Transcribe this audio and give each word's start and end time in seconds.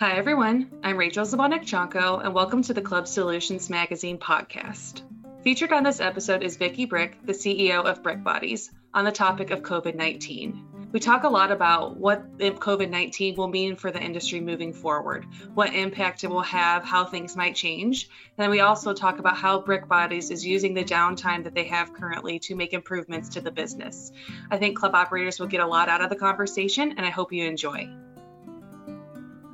Hi, 0.00 0.12
everyone. 0.12 0.70
I'm 0.84 0.96
Rachel 0.96 1.24
Zabonick-Chonko, 1.24 2.24
and 2.24 2.32
welcome 2.32 2.62
to 2.62 2.72
the 2.72 2.80
Club 2.80 3.08
Solutions 3.08 3.68
Magazine 3.68 4.16
podcast. 4.16 5.02
Featured 5.42 5.72
on 5.72 5.82
this 5.82 5.98
episode 5.98 6.44
is 6.44 6.56
Vicki 6.56 6.84
Brick, 6.84 7.18
the 7.26 7.32
CEO 7.32 7.84
of 7.84 8.04
Brick 8.04 8.22
Bodies, 8.22 8.70
on 8.94 9.04
the 9.04 9.10
topic 9.10 9.50
of 9.50 9.62
COVID 9.62 9.96
19. 9.96 10.90
We 10.92 11.00
talk 11.00 11.24
a 11.24 11.28
lot 11.28 11.50
about 11.50 11.96
what 11.96 12.38
COVID 12.38 12.90
19 12.90 13.34
will 13.34 13.48
mean 13.48 13.74
for 13.74 13.90
the 13.90 14.00
industry 14.00 14.38
moving 14.38 14.72
forward, 14.72 15.26
what 15.54 15.74
impact 15.74 16.22
it 16.22 16.30
will 16.30 16.42
have, 16.42 16.84
how 16.84 17.04
things 17.04 17.34
might 17.34 17.56
change. 17.56 18.08
And 18.36 18.44
then 18.44 18.50
we 18.50 18.60
also 18.60 18.94
talk 18.94 19.18
about 19.18 19.36
how 19.36 19.62
Brick 19.62 19.88
Bodies 19.88 20.30
is 20.30 20.46
using 20.46 20.74
the 20.74 20.84
downtime 20.84 21.42
that 21.42 21.56
they 21.56 21.64
have 21.64 21.92
currently 21.92 22.38
to 22.38 22.54
make 22.54 22.72
improvements 22.72 23.30
to 23.30 23.40
the 23.40 23.50
business. 23.50 24.12
I 24.48 24.58
think 24.58 24.78
club 24.78 24.94
operators 24.94 25.40
will 25.40 25.48
get 25.48 25.60
a 25.60 25.66
lot 25.66 25.88
out 25.88 26.02
of 26.02 26.08
the 26.08 26.14
conversation, 26.14 26.94
and 26.96 27.04
I 27.04 27.10
hope 27.10 27.32
you 27.32 27.44
enjoy. 27.44 27.90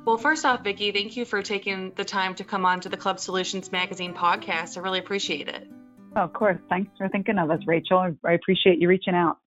Well, 0.05 0.17
first 0.17 0.45
off, 0.45 0.63
Vicki, 0.63 0.91
thank 0.91 1.17
you 1.17 1.25
for 1.25 1.41
taking 1.41 1.91
the 1.95 2.05
time 2.05 2.35
to 2.35 2.43
come 2.43 2.63
on 2.63 2.79
to 2.81 2.89
the 2.89 2.97
Club 2.97 3.19
Solutions 3.19 3.71
Magazine 3.71 4.13
podcast. 4.13 4.77
I 4.77 4.81
really 4.81 4.99
appreciate 4.99 5.47
it. 5.47 5.67
Oh, 6.15 6.21
of 6.21 6.33
course. 6.33 6.59
Thanks 6.69 6.91
for 6.95 7.09
thinking 7.09 7.39
of 7.39 7.49
us, 7.49 7.61
Rachel. 7.65 8.15
I 8.23 8.33
appreciate 8.33 8.79
you 8.79 8.87
reaching 8.87 9.15
out. 9.15 9.39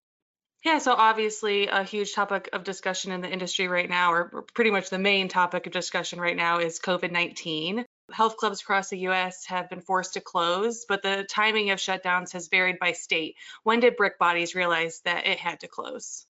Yeah, 0.65 0.79
so 0.79 0.95
obviously, 0.95 1.69
a 1.69 1.85
huge 1.85 2.13
topic 2.13 2.49
of 2.53 2.65
discussion 2.65 3.13
in 3.13 3.21
the 3.21 3.31
industry 3.31 3.69
right 3.69 3.89
now, 3.89 4.13
or 4.13 4.45
pretty 4.53 4.73
much 4.73 4.91
the 4.91 4.99
main 4.99 5.29
topic 5.29 5.67
of 5.67 5.73
discussion 5.73 6.21
right 6.21 6.37
now, 6.37 6.59
is 6.59 6.81
COVID 6.81 7.13
19. 7.13 7.85
Health 8.11 8.37
clubs 8.37 8.61
across 8.61 8.89
the 8.89 8.99
U.S. 9.01 9.45
have 9.47 9.71
been 9.71 9.81
forced 9.81 10.15
to 10.15 10.21
close, 10.21 10.87
but 10.89 11.03
the 11.05 11.25
timing 11.31 11.71
of 11.71 11.79
shutdowns 11.79 12.33
has 12.33 12.49
varied 12.49 12.81
by 12.81 12.93
state. 12.93 13.37
When 13.63 13.79
did 13.79 13.97
Brick 13.97 14.19
Bodies 14.19 14.57
realize 14.57 15.03
that 15.05 15.29
it 15.29 15.39
had 15.39 15.61
to 15.61 15.69
close? 15.69 16.27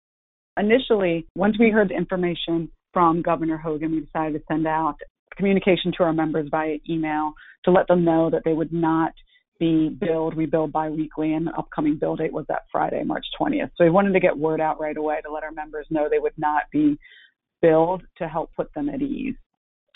Initially, 0.56 1.28
once 1.36 1.60
we 1.60 1.72
heard 1.72 1.90
the 1.90 1.98
information 1.98 2.72
from 2.94 3.22
Governor 3.22 3.58
Hogan, 3.58 3.92
we 3.92 4.02
decided 4.02 4.34
to 4.40 4.44
send 4.48 4.68
out 4.68 4.96
communication 5.36 5.92
to 5.98 6.04
our 6.04 6.14
members 6.14 6.48
via 6.50 6.78
email 6.90 7.34
to 7.66 7.72
let 7.72 7.88
them 7.88 8.06
know 8.06 8.30
that 8.30 8.44
they 8.46 8.54
would 8.54 8.72
not 8.72 9.12
be 9.60 9.90
billed. 9.90 10.36
We 10.36 10.46
bill 10.46 10.68
biweekly, 10.68 11.34
and 11.34 11.48
the 11.48 11.54
upcoming 11.58 11.98
bill 11.98 12.16
date 12.16 12.34
was 12.34 12.46
that 12.50 12.64
Friday, 12.72 13.04
March 13.04 13.26
20th. 13.40 13.72
So 13.76 13.84
we 13.84 13.90
wanted 13.90 14.14
to 14.14 14.20
get 14.20 14.38
word 14.38 14.62
out 14.62 14.80
right 14.80 14.98
away 14.98 15.22
to 15.22 15.32
let 15.32 15.44
our 15.44 15.52
members 15.52 15.88
know 15.90 16.08
they 16.10 16.20
would 16.20 16.38
not 16.38 16.64
be 16.72 16.98
billed 17.62 18.04
to 18.18 18.28
help 18.28 18.52
put 18.56 18.74
them 18.74 18.90
at 18.90 19.02
ease. 19.02 19.36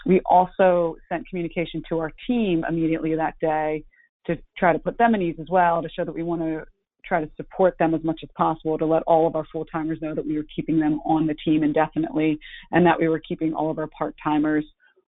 We 0.05 0.22
also 0.25 0.95
sent 1.09 1.27
communication 1.27 1.83
to 1.89 2.00
our 2.00 2.11
team 2.27 2.63
immediately 2.67 3.16
that 3.16 3.35
day 3.41 3.83
to 4.25 4.38
try 4.57 4.73
to 4.73 4.79
put 4.79 4.97
them 4.97 5.16
at 5.16 5.22
ease 5.22 5.35
as 5.39 5.47
well 5.50 5.81
to 5.81 5.89
show 5.89 6.05
that 6.05 6.16
we 6.16 6.23
want 6.23 6.41
to 6.41 6.63
try 7.06 7.23
to 7.23 7.31
support 7.36 7.76
them 7.80 7.94
as 7.94 8.03
much 8.03 8.20
as 8.23 8.30
possible 8.36 8.78
to 8.78 8.86
let 8.86 9.03
all 9.03 9.28
of 9.28 9.36
our 9.36 9.45
full 9.52 9.66
timers 9.66 10.00
know 10.02 10.14
that 10.14 10.26
we 10.26 10.38
were 10.38 10.45
keeping 10.53 10.80
them 10.80 11.00
on 11.06 11.28
the 11.28 11.36
team 11.45 11.64
indefinitely 11.64 12.40
and 12.72 12.86
that 12.86 13.00
we 13.00 13.08
were 13.08 13.20
keeping 13.20 13.53
all 13.53 13.72
of 13.72 13.80
our 13.80 13.88
part 13.88 14.16
timers 14.23 14.66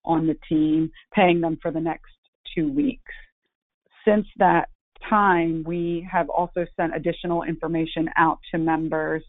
on 0.04 0.26
the 0.26 0.36
team, 0.48 0.90
paying 1.14 1.40
them 1.40 1.58
for 1.60 1.70
the 1.70 1.80
next 1.80 2.10
two 2.54 2.72
weeks. 2.72 3.12
Since 4.04 4.26
that 4.38 4.68
time, 5.08 5.64
we 5.66 6.06
have 6.10 6.28
also 6.28 6.66
sent 6.76 6.94
additional 6.94 7.42
information 7.42 8.08
out 8.16 8.38
to 8.50 8.58
members, 8.58 9.22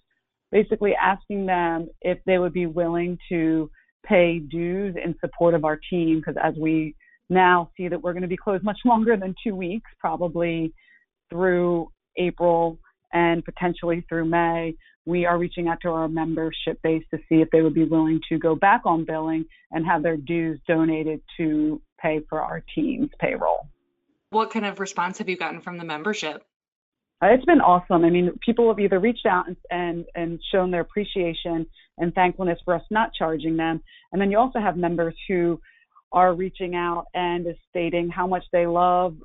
basically 0.52 0.94
asking 0.96 1.46
them 1.46 1.90
if 2.02 2.20
they 2.26 2.38
would 2.38 2.54
be 2.54 2.66
willing 2.66 3.18
to 3.30 3.70
pay 4.06 4.40
dues 4.40 4.96
in 5.04 5.16
support 5.20 5.54
of 5.54 5.66
our 5.66 5.80
team, 5.90 6.20
because 6.20 6.36
as 6.42 6.56
we 6.58 6.96
now 7.30 7.70
see 7.78 7.88
that 7.88 8.02
we're 8.02 8.14
going 8.14 8.22
to 8.22 8.28
be 8.28 8.38
closed 8.38 8.64
much 8.64 8.80
longer 8.86 9.18
than 9.18 9.36
two 9.44 9.56
weeks, 9.56 9.90
probably 10.00 10.74
through 11.30 11.90
April 12.18 12.80
and 13.14 13.44
potentially 13.46 14.06
through 14.10 14.26
May, 14.26 14.76
we 15.06 15.26
are 15.26 15.38
reaching 15.38 15.68
out 15.68 15.80
to 15.82 15.90
our 15.90 16.08
membership 16.08 16.82
base 16.82 17.04
to 17.12 17.18
see 17.30 17.36
if 17.42 17.50
they 17.52 17.62
would 17.62 17.74
be 17.74 17.84
willing 17.84 18.20
to 18.30 18.38
go 18.38 18.56
back 18.56 18.82
on 18.86 19.06
billing 19.06 19.46
and 19.72 19.86
have 19.86 20.02
their 20.02 20.18
dues 20.18 20.60
donated 20.68 21.22
to 21.38 21.82
pay 22.02 22.22
for 22.30 22.42
our 22.42 22.64
team's 22.74 23.10
payroll. 23.20 23.68
What 24.30 24.52
kind 24.52 24.66
of 24.66 24.80
response 24.80 25.20
have 25.20 25.30
you 25.30 25.38
gotten 25.38 25.62
from 25.62 25.78
the 25.78 25.84
membership? 25.84 26.44
Uh, 27.22 27.28
it's 27.28 27.46
been 27.46 27.62
awesome. 27.62 28.04
I 28.04 28.10
mean, 28.10 28.32
people 28.44 28.68
have 28.70 28.80
either 28.80 29.00
reached 29.00 29.26
out 29.26 29.48
and, 29.48 29.58
and, 29.70 30.06
and 30.16 30.40
shown 30.52 30.72
their 30.72 30.82
appreciation 30.82 31.66
and 31.98 32.14
thankfulness 32.14 32.60
for 32.66 32.74
us 32.74 32.82
not 32.90 33.14
charging 33.14 33.56
them. 33.56 33.82
And 34.12 34.22
then 34.22 34.32
you 34.32 34.38
also 34.38 34.60
have 34.60 34.76
members 34.76 35.16
who 35.28 35.60
are 36.12 36.34
reaching 36.34 36.76
out 36.76 37.06
and 37.14 37.48
is 37.48 37.56
stating 37.70 38.10
how 38.10 38.28
much 38.28 38.44
they 38.52 38.66
love 38.66 39.16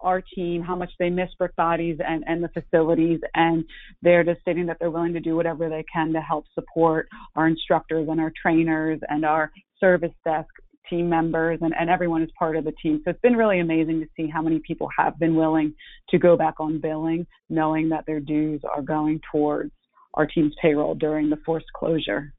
our 0.00 0.22
team, 0.34 0.62
how 0.62 0.76
much 0.76 0.90
they 0.98 1.10
miss 1.10 1.28
Brick 1.38 1.54
Bodies 1.56 1.98
and, 2.06 2.24
and 2.26 2.42
the 2.42 2.48
facilities, 2.48 3.20
and 3.34 3.64
they're 4.02 4.24
just 4.24 4.40
stating 4.40 4.66
that 4.66 4.76
they're 4.80 4.90
willing 4.90 5.12
to 5.14 5.20
do 5.20 5.36
whatever 5.36 5.68
they 5.68 5.84
can 5.92 6.12
to 6.12 6.20
help 6.20 6.44
support 6.54 7.08
our 7.36 7.46
instructors 7.46 8.08
and 8.10 8.20
our 8.20 8.32
trainers 8.40 9.00
and 9.08 9.24
our 9.24 9.50
service 9.80 10.12
desk 10.24 10.48
team 10.88 11.08
members 11.08 11.58
and, 11.60 11.74
and 11.78 11.90
everyone 11.90 12.22
is 12.22 12.30
part 12.38 12.56
of 12.56 12.64
the 12.64 12.72
team. 12.82 13.00
So 13.04 13.10
it's 13.10 13.20
been 13.20 13.36
really 13.36 13.60
amazing 13.60 14.00
to 14.00 14.06
see 14.16 14.28
how 14.28 14.42
many 14.42 14.60
people 14.66 14.88
have 14.96 15.18
been 15.18 15.34
willing 15.34 15.74
to 16.10 16.18
go 16.18 16.36
back 16.36 16.54
on 16.60 16.80
billing, 16.80 17.26
knowing 17.50 17.88
that 17.90 18.04
their 18.06 18.20
dues 18.20 18.62
are 18.64 18.82
going 18.82 19.20
towards 19.30 19.72
our 20.14 20.26
team's 20.26 20.54
payroll 20.60 20.94
during 20.94 21.30
the 21.30 21.38
forced 21.44 21.70
closure. 21.76 22.32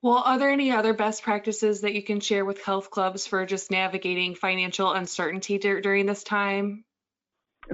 Well, 0.00 0.22
are 0.24 0.38
there 0.38 0.50
any 0.50 0.70
other 0.70 0.94
best 0.94 1.22
practices 1.22 1.80
that 1.80 1.92
you 1.92 2.04
can 2.04 2.20
share 2.20 2.44
with 2.44 2.62
health 2.62 2.88
clubs 2.90 3.26
for 3.26 3.44
just 3.46 3.70
navigating 3.70 4.36
financial 4.36 4.92
uncertainty 4.92 5.58
during 5.58 6.06
this 6.06 6.22
time? 6.22 6.84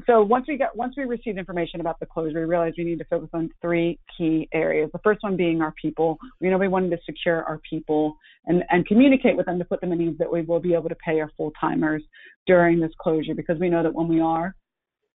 So 0.07 0.23
once 0.23 0.47
we 0.49 0.57
got 0.57 0.75
once 0.75 0.95
we 0.97 1.05
received 1.05 1.39
information 1.39 1.81
about 1.81 2.01
the 2.01 2.07
closure, 2.07 2.41
we 2.41 2.47
realized 2.47 2.77
we 2.79 2.85
need 2.85 2.99
to 2.99 3.05
focus 3.05 3.29
on 3.35 3.51
three 3.61 4.01
key 4.17 4.49
areas. 4.53 4.91
The 4.93 4.99
first 5.05 5.23
one 5.23 5.37
being 5.37 5.61
our 5.61 5.73
people. 5.81 6.19
We 6.41 6.49
know 6.49 6.59
we 6.59 6.67
wanted 6.67 6.91
to 6.91 6.99
secure 7.05 7.45
our 7.45 7.61
people 7.69 8.17
and, 8.47 8.65
and 8.71 8.87
communicate 8.87 9.37
with 9.37 9.47
them 9.47 9.59
to 9.59 9.65
put 9.65 9.81
them 9.83 9.93
in 9.93 10.01
ease 10.01 10.17
that 10.19 10.33
we 10.33 10.43
will 10.43 10.61
be 10.61 10.75
able 10.75 10.89
to 10.89 10.97
pay 10.97 11.21
our 11.21 11.31
full 11.37 11.53
timers 11.61 12.03
during 12.47 12.81
this 12.81 12.91
closure 12.99 13.35
because 13.35 13.61
we 13.61 13.69
know 13.69 13.83
that 13.83 13.95
when 13.95 14.09
we 14.09 14.21
are 14.21 14.57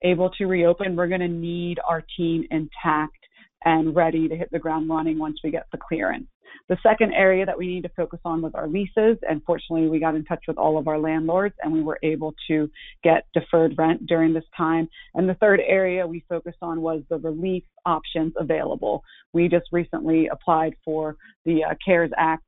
able 0.04 0.30
to 0.32 0.46
reopen, 0.46 0.96
we're 0.96 1.08
going 1.08 1.22
to 1.22 1.28
need 1.28 1.80
our 1.88 2.04
team 2.18 2.44
intact 2.52 3.18
and 3.66 3.96
ready 3.96 4.28
to 4.28 4.36
hit 4.36 4.50
the 4.52 4.60
ground 4.60 4.90
running 4.90 5.18
once 5.18 5.40
we 5.44 5.50
get 5.50 5.66
the 5.72 5.78
clearance. 5.78 6.28
The 6.70 6.78
second 6.84 7.14
area 7.14 7.46
that 7.46 7.58
we 7.58 7.68
need 7.68 7.84
to 7.84 7.90
focus 7.96 8.20
on 8.26 8.42
was 8.42 8.52
our 8.56 8.68
leases. 8.68 9.18
And 9.28 9.42
fortunately, 9.46 9.88
we 9.88 10.00
got 10.00 10.16
in 10.16 10.26
touch 10.26 10.44
with 10.48 10.58
all 10.58 10.78
of 10.78 10.88
our 10.88 11.00
landlords 11.00 11.56
and 11.62 11.72
we 11.72 11.82
were 11.82 12.00
able 12.04 12.34
to 12.48 12.70
get 13.04 13.26
deferred 13.34 13.76
rent 13.78 14.06
during 14.08 14.34
this 14.34 14.44
time. 14.56 14.90
And 15.16 15.28
the 15.28 15.36
third 15.36 15.62
area 15.66 16.06
we 16.06 16.24
focused 16.28 16.60
on 16.62 16.82
was 16.82 17.04
the 17.10 17.18
relief 17.18 17.64
options 17.86 18.34
available. 18.38 19.04
We 19.34 19.48
just 19.48 19.68
recently 19.72 20.28
applied 20.28 20.76
for 20.84 21.16
the 21.46 21.64
uh, 21.64 21.76
CARES 21.84 22.12
Act 22.18 22.44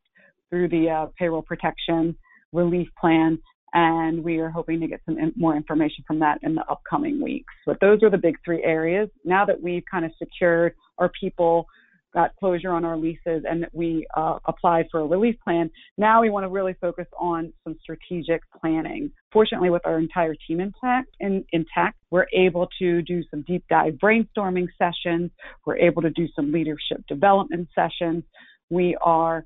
through 0.50 0.70
the 0.70 0.90
uh, 0.90 1.08
payroll 1.18 1.44
protection 1.44 2.18
relief 2.52 2.90
plan 3.00 3.40
and 3.74 4.24
we 4.24 4.40
are 4.40 4.50
hoping 4.50 4.80
to 4.80 4.88
get 4.88 5.02
some 5.06 5.18
more 5.36 5.56
information 5.56 6.04
from 6.08 6.20
that 6.20 6.40
in 6.42 6.56
the 6.56 6.66
upcoming 6.70 7.22
weeks. 7.22 7.54
But 7.66 7.80
those 7.80 8.02
are 8.04 8.10
the 8.10 8.18
big 8.18 8.38
three 8.44 8.64
areas. 8.64 9.10
Now 9.24 9.46
that 9.46 9.62
we've 9.62 9.84
kind 9.90 10.06
of 10.06 10.12
secured 10.18 10.74
our 10.98 11.12
people, 11.20 11.68
got 12.14 12.36
closure 12.38 12.72
on 12.72 12.86
our 12.86 12.98
leases, 12.98 13.44
and 13.50 13.68
we 13.74 14.06
uh, 14.16 14.40
applied 14.46 14.88
for 14.92 15.02
a 15.02 15.06
relief 15.06 15.36
plan, 15.44 15.70
now 15.98 16.22
we 16.22 16.30
want 16.30 16.44
to 16.44 16.50
really 16.50 16.76
focus 16.82 17.08
on 17.20 17.54
some 17.64 17.76
strategic 17.82 18.42
planning. 18.60 19.12
Fortunately, 19.32 19.70
with 19.70 19.86
our 19.86 20.00
entire 20.00 20.36
team 20.48 20.60
intact, 20.60 21.10
in, 21.20 21.46
intact, 21.52 21.98
we're 22.12 22.28
able 22.34 22.68
to 22.80 23.02
do 23.04 23.22
some 23.30 23.44
deep 23.48 23.64
dive 23.70 23.94
brainstorming 23.96 24.68
sessions. 24.78 25.32
We're 25.66 25.78
able 25.78 26.02
to 26.02 26.10
do 26.10 26.28
some 26.36 26.52
leadership 26.52 27.04
development 27.08 27.68
sessions. 27.76 28.24
We 28.70 28.98
are 29.04 29.46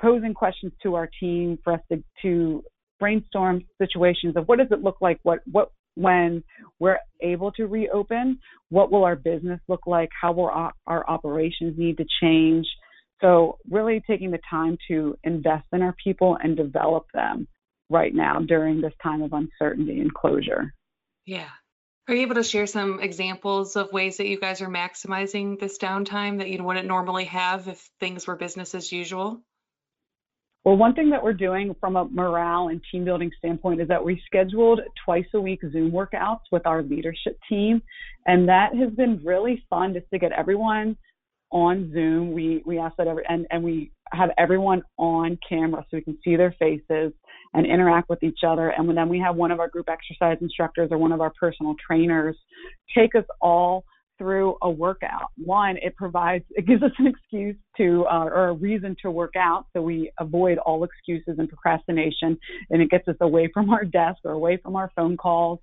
posing 0.00 0.34
questions 0.34 0.72
to 0.82 0.94
our 0.94 1.08
team 1.20 1.58
for 1.64 1.74
us 1.74 1.80
to, 1.90 2.02
to 2.22 2.62
brainstorm 2.98 3.64
situations 3.80 4.36
of 4.36 4.46
what 4.48 4.58
does 4.58 4.68
it 4.70 4.82
look 4.82 4.96
like 5.00 5.18
what 5.22 5.40
what 5.50 5.70
when 5.98 6.42
we're 6.78 6.98
able 7.20 7.50
to 7.52 7.66
reopen 7.66 8.38
what 8.70 8.92
will 8.92 9.04
our 9.04 9.16
business 9.16 9.60
look 9.68 9.86
like? 9.86 10.10
How 10.20 10.32
will 10.32 10.50
our, 10.86 11.10
operations 11.10 11.74
need 11.76 11.96
to 11.98 12.06
change? 12.20 12.66
So 13.20 13.58
really 13.68 14.02
taking 14.06 14.30
the 14.30 14.40
time 14.48 14.78
to 14.88 15.16
invest 15.24 15.66
in 15.72 15.82
our 15.82 15.94
people 16.02 16.38
and 16.40 16.56
develop 16.56 17.06
them 17.12 17.48
right 17.90 18.14
now 18.14 18.40
during 18.40 18.80
this 18.80 18.92
time 19.02 19.22
of 19.22 19.32
uncertainty 19.32 20.00
and 20.00 20.12
closure. 20.12 20.72
Yeah. 21.24 21.48
Are 22.06 22.14
you 22.14 22.22
able 22.22 22.36
to 22.36 22.42
share 22.42 22.66
some 22.66 23.00
examples 23.00 23.76
of 23.76 23.92
ways 23.92 24.18
that 24.18 24.28
you 24.28 24.38
guys 24.38 24.62
are 24.62 24.68
maximizing 24.68 25.58
this 25.58 25.78
downtime 25.78 26.38
that 26.38 26.48
you 26.48 26.62
wouldn't 26.62 26.86
normally 26.86 27.24
have 27.24 27.68
if 27.68 27.90
things 28.00 28.26
were 28.26 28.36
business 28.36 28.74
as 28.74 28.92
usual 28.92 29.42
well, 30.64 30.76
one 30.76 30.94
thing 30.94 31.10
that 31.10 31.22
we're 31.22 31.32
doing 31.32 31.74
from 31.80 31.96
a 31.96 32.04
morale 32.06 32.68
and 32.68 32.80
team 32.90 33.04
building 33.04 33.30
standpoint 33.38 33.80
is 33.80 33.88
that 33.88 34.04
we 34.04 34.20
scheduled 34.26 34.80
twice 35.04 35.26
a 35.34 35.40
week 35.40 35.60
Zoom 35.72 35.90
workouts 35.90 36.42
with 36.50 36.66
our 36.66 36.82
leadership 36.82 37.38
team. 37.48 37.80
And 38.26 38.48
that 38.48 38.74
has 38.74 38.90
been 38.92 39.20
really 39.24 39.64
fun 39.70 39.94
just 39.94 40.06
to 40.12 40.18
get 40.18 40.32
everyone 40.32 40.96
on 41.50 41.90
Zoom. 41.94 42.32
We 42.32 42.62
we 42.66 42.78
ask 42.78 42.96
that 42.96 43.06
every 43.06 43.24
and, 43.28 43.46
and 43.50 43.62
we 43.62 43.92
have 44.12 44.30
everyone 44.36 44.82
on 44.98 45.38
camera 45.48 45.84
so 45.90 45.96
we 45.96 46.02
can 46.02 46.18
see 46.22 46.36
their 46.36 46.54
faces 46.58 47.12
and 47.54 47.66
interact 47.66 48.08
with 48.10 48.22
each 48.22 48.40
other. 48.46 48.70
And 48.70 48.94
then 48.96 49.08
we 49.08 49.18
have 49.20 49.36
one 49.36 49.50
of 49.50 49.60
our 49.60 49.68
group 49.68 49.88
exercise 49.88 50.38
instructors 50.40 50.88
or 50.90 50.98
one 50.98 51.12
of 51.12 51.20
our 51.20 51.32
personal 51.40 51.74
trainers 51.84 52.36
take 52.94 53.14
us 53.14 53.24
all 53.40 53.84
through 54.18 54.56
a 54.62 54.70
workout. 54.70 55.28
One, 55.36 55.76
it 55.78 55.96
provides, 55.96 56.44
it 56.50 56.66
gives 56.66 56.82
us 56.82 56.90
an 56.98 57.06
excuse 57.06 57.56
to, 57.76 58.04
uh, 58.10 58.24
or 58.24 58.48
a 58.48 58.52
reason 58.52 58.96
to 59.02 59.10
work 59.10 59.34
out, 59.36 59.66
so 59.72 59.80
we 59.80 60.10
avoid 60.18 60.58
all 60.58 60.84
excuses 60.84 61.38
and 61.38 61.48
procrastination, 61.48 62.38
and 62.70 62.82
it 62.82 62.90
gets 62.90 63.06
us 63.08 63.16
away 63.20 63.48
from 63.52 63.70
our 63.70 63.84
desk 63.84 64.18
or 64.24 64.32
away 64.32 64.56
from 64.56 64.76
our 64.76 64.90
phone 64.96 65.16
calls, 65.16 65.60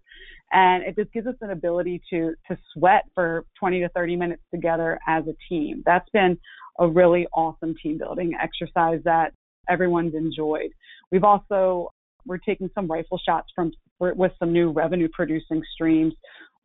and 0.52 0.84
it 0.84 0.96
just 0.96 1.12
gives 1.12 1.28
us 1.28 1.36
an 1.42 1.52
ability 1.52 2.02
to 2.10 2.34
to 2.48 2.57
sweat 2.74 3.04
for 3.13 3.46
20 3.60 3.81
to 3.81 3.90
30 3.90 4.16
minutes 4.16 4.44
together 4.54 5.00
as 5.07 5.24
a 5.28 5.36
team. 5.50 5.84
That's 5.86 6.10
been 6.12 6.38
a 6.80 6.88
really 6.88 7.28
awesome 7.34 7.75
team 7.81 7.98
building 7.98 8.34
exercise 8.42 9.02
that 9.06 9.34
everyone's 9.69 10.16
enjoyed. 10.16 10.69
We've 11.12 11.24
also 11.24 11.92
we're 12.25 12.38
taking 12.38 12.69
some 12.74 12.88
rifle 12.88 13.19
shots 13.24 13.50
from 13.56 13.72
with 14.00 14.31
some 14.40 14.52
new 14.52 14.72
revenue 14.72 15.07
producing 15.13 15.62
streams. 15.74 16.13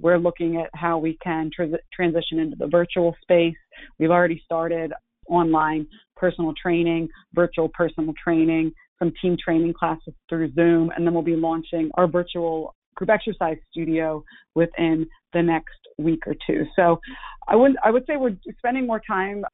We're 0.01 0.19
looking 0.19 0.57
at 0.57 0.71
how 0.75 0.99
we 0.99 1.19
can 1.23 1.51
transition 1.93 2.39
into 2.39 2.57
the 2.57 2.67
virtual 2.67 3.15
space. 3.23 3.55
We've 3.99 4.11
already 4.11 4.41
started 4.45 4.93
online 5.29 5.87
personal 6.17 6.53
training, 6.61 7.09
virtual 7.35 7.69
personal 7.73 8.13
training, 8.23 8.73
some 8.99 9.13
team 9.23 9.37
training 9.43 9.75
classes 9.75 10.15
through 10.29 10.53
Zoom, 10.55 10.91
and 10.95 11.07
then 11.07 11.15
we'll 11.15 11.23
be 11.23 11.37
launching 11.37 11.91
our 11.95 12.07
virtual 12.07 12.75
group 12.95 13.11
exercise 13.11 13.57
studio 13.71 14.23
within 14.55 15.07
the 15.33 15.43
next 15.43 15.79
week 15.99 16.27
or 16.27 16.35
two. 16.47 16.65
So 16.77 17.01
I 17.49 17.57
would 17.57 17.77
I 17.85 17.91
would 17.91 18.05
say 18.07 18.17
we're 18.17 18.37
spending 18.59 18.87
more 18.87 19.01
time 19.07 19.45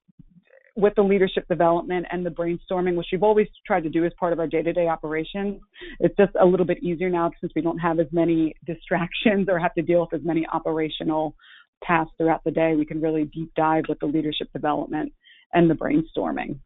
with 0.76 0.94
the 0.94 1.02
leadership 1.02 1.48
development 1.48 2.06
and 2.10 2.24
the 2.24 2.30
brainstorming, 2.30 2.96
which 2.96 3.06
we've 3.10 3.22
always 3.22 3.48
tried 3.66 3.82
to 3.82 3.88
do 3.88 4.04
as 4.04 4.12
part 4.20 4.34
of 4.34 4.38
our 4.38 4.46
day-to-day 4.46 4.86
operations. 4.86 5.60
It's 6.00 6.14
just 6.16 6.32
a 6.40 6.44
little 6.44 6.66
bit 6.66 6.82
easier 6.82 7.08
now 7.08 7.30
since 7.40 7.52
we 7.56 7.62
don't 7.62 7.78
have 7.78 7.98
as 7.98 8.06
many 8.12 8.54
distractions 8.66 9.48
or 9.48 9.58
have 9.58 9.74
to 9.74 9.82
deal 9.82 10.00
with 10.02 10.20
as 10.20 10.24
many 10.24 10.46
operational 10.52 11.34
tasks 11.82 12.12
throughout 12.18 12.44
the 12.44 12.50
day. 12.50 12.74
We 12.76 12.84
can 12.84 13.00
really 13.00 13.24
deep 13.24 13.52
dive 13.56 13.84
with 13.88 13.98
the 14.00 14.06
leadership 14.06 14.52
development 14.52 15.12
and 15.52 15.70
the 15.70 15.74
brainstorming. 15.74 16.58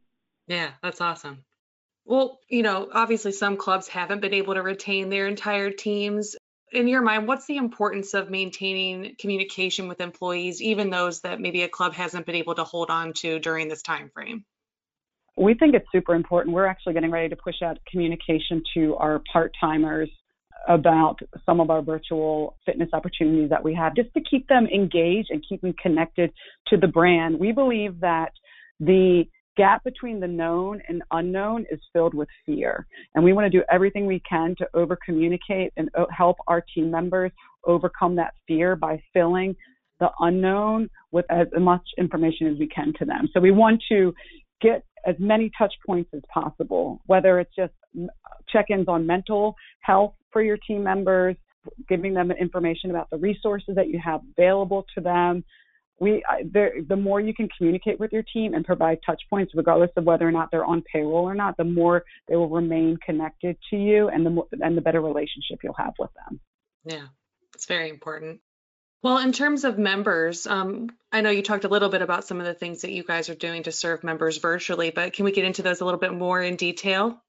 Yeah, 0.49 0.71
that's 0.83 1.01
awesome. 1.01 1.45
Well, 2.05 2.41
you 2.49 2.63
know, 2.63 2.89
obviously 2.93 3.31
some 3.31 3.57
clubs 3.57 3.87
haven't 3.87 4.21
been 4.21 4.35
able 4.35 4.55
to 4.55 4.63
retain 4.63 5.11
their 5.11 5.29
entire 5.29 5.71
teams 5.71 6.35
in 6.73 6.89
your 6.89 7.03
mind, 7.03 7.27
what's 7.27 7.47
the 7.47 7.57
importance 7.57 8.15
of 8.15 8.31
maintaining 8.31 9.17
communication 9.19 9.89
with 9.89 10.01
employees, 10.01 10.63
even 10.63 10.91
those 10.91 11.21
that 11.21 11.41
maybe 11.41 11.63
a 11.63 11.69
club 11.69 11.95
hasn't 11.95 12.27
been 12.27 12.37
able 12.37 12.55
to 12.55 12.65
hold 12.65 12.91
on 12.91 13.13
to 13.15 13.39
during 13.39 13.69
this 13.69 13.83
time 13.83 14.11
frame? 14.13 14.45
We 15.37 15.55
think 15.55 15.75
it's 15.75 15.87
super 15.93 16.15
important. 16.15 16.55
We're 16.55 16.67
actually 16.67 16.95
getting 16.95 17.11
ready 17.11 17.29
to 17.29 17.37
push 17.37 17.63
out 17.63 17.79
communication 17.91 18.63
to 18.75 18.97
our 18.97 19.23
part 19.33 19.53
timers 19.61 20.11
about 20.69 21.19
some 21.47 21.61
of 21.61 21.71
our 21.71 21.83
virtual 21.83 22.57
fitness 22.67 22.91
opportunities 22.93 23.49
that 23.51 23.65
we 23.65 23.75
have, 23.75 23.97
just 23.97 24.13
to 24.15 24.21
keep 24.21 24.47
them 24.49 24.67
engaged 24.67 25.31
and 25.31 25.45
keep 25.49 25.63
them 25.63 25.75
connected 25.83 26.31
to 26.67 26.77
the 26.77 26.87
brand. 26.87 27.39
We 27.39 27.53
believe 27.53 28.01
that 28.01 28.33
the 28.79 29.25
gap 29.57 29.83
between 29.85 30.21
the 30.21 30.29
known 30.29 30.81
and 30.89 31.03
unknown 31.11 31.67
is 31.71 31.81
filled 31.93 32.15
with 32.15 32.29
fear. 32.47 32.87
And 33.15 33.25
we 33.25 33.33
want 33.33 33.51
to 33.51 33.59
do 33.59 33.65
everything 33.71 34.07
we 34.07 34.23
can 34.29 34.55
to 34.59 34.69
over 34.75 34.97
communicate 35.05 35.73
and 35.77 35.89
uh, 35.99 36.05
help 36.17 36.37
our 36.47 36.65
team 36.75 36.91
members 36.91 37.33
overcome 37.67 38.17
that 38.17 38.35
fear 38.47 38.77
by 38.77 39.03
filling 39.13 39.57
the 39.99 40.09
unknown 40.21 40.89
with 41.13 41.27
as 41.31 41.47
much 41.59 41.83
information 41.99 42.47
as 42.47 42.59
we 42.59 42.67
can 42.67 42.93
to 42.99 43.05
them. 43.05 43.29
So 43.33 43.41
we 43.41 43.51
want 43.51 43.83
to 43.91 44.15
get 44.63 44.85
as 45.07 45.15
many 45.19 45.51
touch 45.57 45.75
points 45.87 46.11
as 46.15 46.23
possible, 46.33 47.01
whether 47.07 47.41
it's 47.41 47.55
just 47.55 47.73
mm, 47.97 48.07
check 48.49 48.67
ins 48.71 48.89
on 48.89 49.07
mental 49.07 49.55
health 49.81 50.15
for 50.33 50.43
your 50.43 50.57
team 50.59 50.83
members, 50.83 51.37
giving 51.89 52.15
them 52.15 52.31
information 52.31 52.91
about 52.91 53.09
the 53.11 53.19
resources 53.19 53.75
that 53.75 53.89
you 53.89 54.01
have 54.03 54.21
available 54.37 54.85
to 54.95 55.01
them, 55.01 55.45
we 56.01 56.25
the 56.53 56.97
more 56.97 57.21
you 57.21 57.35
can 57.35 57.49
communicate 57.57 58.01
with 58.01 58.13
your 58.13 58.23
team 58.23 58.55
and 58.55 58.65
provide 58.65 58.99
touch 59.05 59.23
points 59.29 59.53
regardless 59.55 59.91
of 59.97 60.05
whether 60.05 60.27
or 60.27 60.33
not 60.33 60.51
they're 60.51 60.65
on 60.65 60.83
payroll 60.93 61.25
or 61.25 61.35
not 61.35 61.57
the 61.57 61.65
more 61.65 62.05
they 62.27 62.37
will 62.37 62.49
remain 62.49 62.97
connected 63.05 63.57
to 63.69 63.77
you 63.77 64.09
and 64.09 64.25
the 64.25 64.31
more, 64.31 64.49
and 64.53 64.77
the 64.77 64.81
better 64.81 65.01
relationship 65.01 65.59
you'll 65.63 65.75
have 65.75 65.93
with 65.99 66.11
them. 66.15 66.41
Yeah 66.85 67.07
it's 67.55 67.67
very 67.67 67.91
important. 67.91 68.41
Well 69.03 69.19
in 69.19 69.33
terms 69.33 69.65
of 69.65 69.79
members 69.79 70.47
um, 70.47 70.89
i 71.13 71.21
know 71.21 71.31
you 71.31 71.43
talked 71.43 71.65
a 71.65 71.69
little 71.69 71.91
bit 71.91 72.03
about 72.03 72.27
some 72.27 72.41
of 72.41 72.47
the 72.47 72.55
things 72.55 72.83
that 72.83 72.91
you 72.91 73.05
guys 73.05 73.29
are 73.29 73.35
doing 73.35 73.63
to 73.65 73.73
serve 73.73 74.03
members 74.03 74.39
virtually 74.39 74.91
but 74.91 75.13
can 75.13 75.27
we 75.27 75.33
get 75.33 75.45
into 75.45 75.63
those 75.63 75.81
a 75.83 75.85
little 75.85 76.01
bit 76.01 76.15
more 76.15 76.43
in 76.43 76.57
detail? 76.57 77.23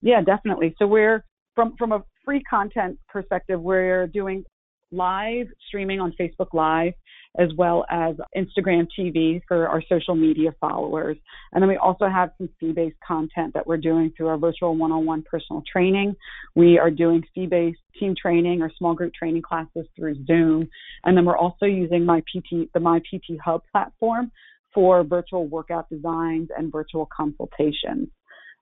Yeah 0.00 0.22
definitely. 0.22 0.76
So 0.78 0.86
we're 0.86 1.24
from 1.56 1.76
from 1.76 1.90
a 1.92 2.04
free 2.24 2.42
content 2.48 2.98
perspective 3.08 3.60
we're 3.60 4.06
doing 4.06 4.44
live 4.92 5.48
streaming 5.66 6.00
on 6.00 6.12
facebook 6.20 6.48
live 6.52 6.92
as 7.38 7.48
well 7.56 7.84
as 7.90 8.16
Instagram 8.36 8.86
TV 8.98 9.40
for 9.48 9.68
our 9.68 9.82
social 9.88 10.14
media 10.14 10.54
followers. 10.60 11.16
And 11.52 11.62
then 11.62 11.68
we 11.68 11.76
also 11.76 12.06
have 12.08 12.30
some 12.38 12.48
fee 12.60 12.72
based 12.72 12.96
content 13.06 13.54
that 13.54 13.66
we're 13.66 13.76
doing 13.76 14.12
through 14.16 14.28
our 14.28 14.38
virtual 14.38 14.76
one 14.76 14.92
on 14.92 15.04
one 15.04 15.22
personal 15.22 15.62
training. 15.70 16.14
We 16.54 16.78
are 16.78 16.90
doing 16.90 17.24
fee 17.34 17.46
based 17.46 17.80
team 17.98 18.14
training 18.20 18.62
or 18.62 18.70
small 18.78 18.94
group 18.94 19.12
training 19.14 19.42
classes 19.42 19.86
through 19.96 20.24
Zoom. 20.26 20.68
And 21.04 21.16
then 21.16 21.24
we're 21.24 21.38
also 21.38 21.66
using 21.66 22.04
my 22.04 22.20
PT, 22.20 22.72
the 22.72 22.80
My 22.80 23.00
PT 23.00 23.38
Hub 23.44 23.62
platform 23.70 24.30
for 24.72 25.04
virtual 25.04 25.46
workout 25.46 25.88
designs 25.88 26.48
and 26.56 26.70
virtual 26.70 27.08
consultations. 27.16 28.08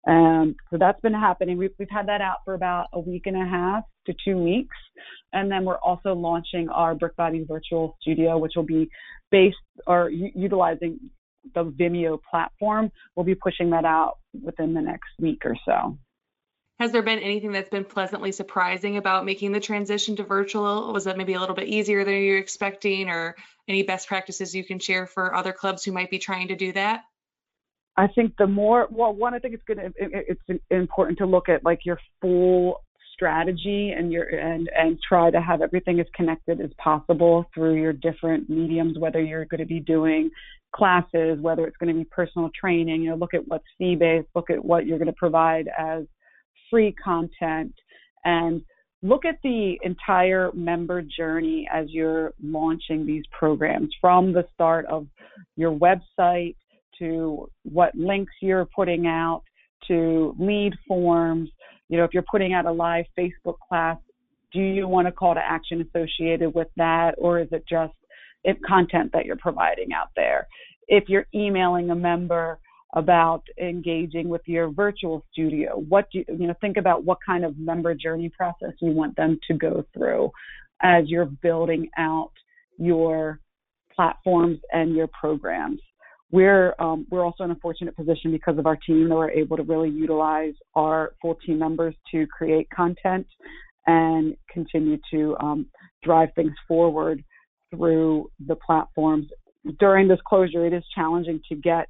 Um, 0.06 0.56
so 0.70 0.78
that's 0.78 1.00
been 1.00 1.14
happening. 1.14 1.58
We've, 1.58 1.74
we've 1.78 1.90
had 1.90 2.08
that 2.08 2.20
out 2.20 2.38
for 2.44 2.54
about 2.54 2.88
a 2.92 3.00
week 3.00 3.26
and 3.26 3.36
a 3.36 3.46
half 3.46 3.84
to 4.06 4.14
two 4.24 4.38
weeks. 4.38 4.76
And 5.32 5.50
then 5.50 5.64
we're 5.64 5.78
also 5.78 6.14
launching 6.14 6.68
our 6.68 6.94
Brick 6.94 7.16
Bodies 7.16 7.46
Virtual 7.48 7.96
Studio, 8.00 8.36
which 8.38 8.52
will 8.56 8.64
be 8.64 8.90
based 9.30 9.56
or 9.86 10.10
u- 10.10 10.32
utilizing 10.34 10.98
the 11.54 11.64
Vimeo 11.64 12.18
platform. 12.28 12.90
We'll 13.14 13.24
be 13.24 13.34
pushing 13.34 13.70
that 13.70 13.84
out 13.84 14.18
within 14.40 14.74
the 14.74 14.82
next 14.82 15.10
week 15.18 15.42
or 15.44 15.56
so. 15.64 15.98
Has 16.78 16.90
there 16.90 17.02
been 17.02 17.20
anything 17.20 17.52
that's 17.52 17.70
been 17.70 17.84
pleasantly 17.84 18.32
surprising 18.32 18.96
about 18.96 19.24
making 19.24 19.52
the 19.52 19.60
transition 19.60 20.16
to 20.16 20.24
virtual? 20.24 20.92
Was 20.92 21.04
that 21.04 21.16
maybe 21.16 21.34
a 21.34 21.40
little 21.40 21.54
bit 21.54 21.68
easier 21.68 22.04
than 22.04 22.14
you 22.14 22.32
were 22.32 22.38
expecting, 22.38 23.08
or 23.08 23.36
any 23.68 23.84
best 23.84 24.08
practices 24.08 24.54
you 24.54 24.64
can 24.64 24.80
share 24.80 25.06
for 25.06 25.34
other 25.34 25.52
clubs 25.52 25.84
who 25.84 25.92
might 25.92 26.10
be 26.10 26.18
trying 26.18 26.48
to 26.48 26.56
do 26.56 26.72
that? 26.72 27.02
I 27.96 28.06
think 28.08 28.34
the 28.38 28.46
more 28.46 28.88
well, 28.90 29.14
one, 29.14 29.34
I 29.34 29.38
think 29.38 29.54
it's 29.54 29.64
good. 29.66 29.78
It's 29.96 30.62
important 30.70 31.18
to 31.18 31.26
look 31.26 31.48
at 31.48 31.64
like 31.64 31.80
your 31.84 31.98
full 32.20 32.80
strategy 33.12 33.92
and 33.96 34.10
your 34.10 34.24
and 34.24 34.68
and 34.74 34.98
try 35.06 35.30
to 35.30 35.40
have 35.40 35.60
everything 35.60 36.00
as 36.00 36.06
connected 36.14 36.60
as 36.60 36.70
possible 36.82 37.44
through 37.54 37.80
your 37.80 37.92
different 37.92 38.48
mediums. 38.48 38.98
Whether 38.98 39.22
you're 39.22 39.44
going 39.44 39.60
to 39.60 39.66
be 39.66 39.80
doing 39.80 40.30
classes, 40.74 41.38
whether 41.40 41.66
it's 41.66 41.76
going 41.76 41.94
to 41.94 41.98
be 41.98 42.08
personal 42.10 42.50
training, 42.58 43.02
you 43.02 43.10
know, 43.10 43.16
look 43.16 43.34
at 43.34 43.46
what's 43.46 43.64
fee 43.76 43.94
based, 43.94 44.28
look 44.34 44.48
at 44.48 44.64
what 44.64 44.86
you're 44.86 44.98
going 44.98 45.06
to 45.06 45.12
provide 45.12 45.68
as 45.78 46.04
free 46.70 46.94
content, 47.04 47.74
and 48.24 48.62
look 49.02 49.26
at 49.26 49.36
the 49.42 49.78
entire 49.82 50.50
member 50.54 51.02
journey 51.02 51.68
as 51.72 51.86
you're 51.90 52.32
launching 52.42 53.04
these 53.04 53.24
programs 53.38 53.90
from 54.00 54.32
the 54.32 54.46
start 54.54 54.86
of 54.86 55.06
your 55.56 55.76
website 55.76 56.56
to 57.02 57.48
what 57.64 57.94
links 57.94 58.32
you're 58.40 58.68
putting 58.76 59.06
out, 59.06 59.42
to 59.88 60.34
lead 60.38 60.72
forms. 60.86 61.50
You 61.88 61.98
know, 61.98 62.04
if 62.04 62.14
you're 62.14 62.24
putting 62.30 62.52
out 62.52 62.64
a 62.64 62.72
live 62.72 63.06
Facebook 63.18 63.56
class, 63.68 63.98
do 64.52 64.60
you 64.60 64.86
want 64.86 65.08
a 65.08 65.12
call 65.12 65.34
to 65.34 65.40
action 65.40 65.84
associated 65.88 66.54
with 66.54 66.68
that, 66.76 67.14
or 67.18 67.40
is 67.40 67.48
it 67.50 67.64
just 67.68 67.92
content 68.66 69.10
that 69.12 69.24
you're 69.24 69.36
providing 69.36 69.92
out 69.92 70.10
there? 70.14 70.46
If 70.86 71.08
you're 71.08 71.26
emailing 71.34 71.90
a 71.90 71.94
member 71.94 72.58
about 72.94 73.42
engaging 73.60 74.28
with 74.28 74.42
your 74.46 74.70
virtual 74.70 75.24
studio, 75.32 75.78
what 75.88 76.08
do 76.12 76.18
you, 76.18 76.24
you 76.28 76.46
know? 76.46 76.54
Think 76.60 76.76
about 76.76 77.04
what 77.04 77.18
kind 77.24 77.44
of 77.44 77.58
member 77.58 77.94
journey 77.94 78.28
process 78.28 78.74
you 78.80 78.92
want 78.92 79.16
them 79.16 79.40
to 79.48 79.54
go 79.54 79.84
through 79.94 80.30
as 80.82 81.04
you're 81.06 81.24
building 81.26 81.88
out 81.96 82.32
your 82.78 83.40
platforms 83.96 84.58
and 84.72 84.94
your 84.94 85.08
programs 85.08 85.80
we're 86.32 86.74
um, 86.78 87.06
we're 87.10 87.24
also 87.24 87.44
in 87.44 87.50
a 87.50 87.56
fortunate 87.56 87.94
position 87.94 88.32
because 88.32 88.58
of 88.58 88.66
our 88.66 88.76
team 88.76 89.08
that 89.10 89.14
we're 89.14 89.30
able 89.30 89.56
to 89.58 89.62
really 89.62 89.90
utilize 89.90 90.54
our 90.74 91.12
full 91.20 91.36
team 91.46 91.58
members 91.58 91.94
to 92.10 92.26
create 92.26 92.68
content 92.70 93.26
and 93.86 94.34
continue 94.50 94.96
to 95.12 95.36
um, 95.40 95.66
drive 96.02 96.30
things 96.34 96.52
forward 96.66 97.22
through 97.70 98.30
the 98.46 98.56
platforms. 98.56 99.26
During 99.78 100.08
this 100.08 100.20
closure, 100.26 100.66
it 100.66 100.72
is 100.72 100.82
challenging 100.94 101.40
to 101.50 101.54
get 101.54 101.88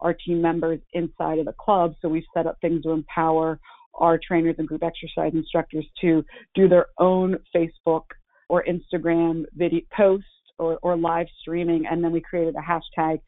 our 0.00 0.12
team 0.12 0.42
members 0.42 0.80
inside 0.92 1.38
of 1.38 1.46
the 1.46 1.54
club, 1.58 1.94
so 2.02 2.08
we've 2.08 2.24
set 2.36 2.46
up 2.46 2.58
things 2.60 2.82
to 2.82 2.90
empower 2.90 3.60
our 3.94 4.18
trainers 4.18 4.56
and 4.58 4.66
group 4.66 4.82
exercise 4.82 5.32
instructors 5.34 5.86
to 6.00 6.24
do 6.54 6.68
their 6.68 6.86
own 6.98 7.36
Facebook 7.54 8.02
or 8.48 8.64
Instagram 8.64 9.44
video 9.54 9.80
posts 9.96 10.26
or, 10.58 10.78
or 10.82 10.96
live 10.96 11.26
streaming, 11.40 11.84
and 11.88 12.02
then 12.02 12.10
we 12.10 12.20
created 12.20 12.54
a 12.56 12.60
hashtag 12.60 13.20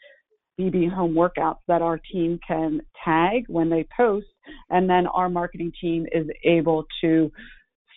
BB 0.59 0.91
home 0.91 1.15
workouts 1.15 1.59
that 1.69 1.83
our 1.83 1.99
team 2.13 2.39
can 2.47 2.81
tag 3.05 3.45
when 3.49 3.69
they 3.69 3.87
post, 3.97 4.27
and 4.71 4.89
then 4.89 5.07
our 5.07 5.29
marketing 5.29 5.73
team 5.81 6.07
is 6.13 6.27
able 6.45 6.85
to 7.01 7.31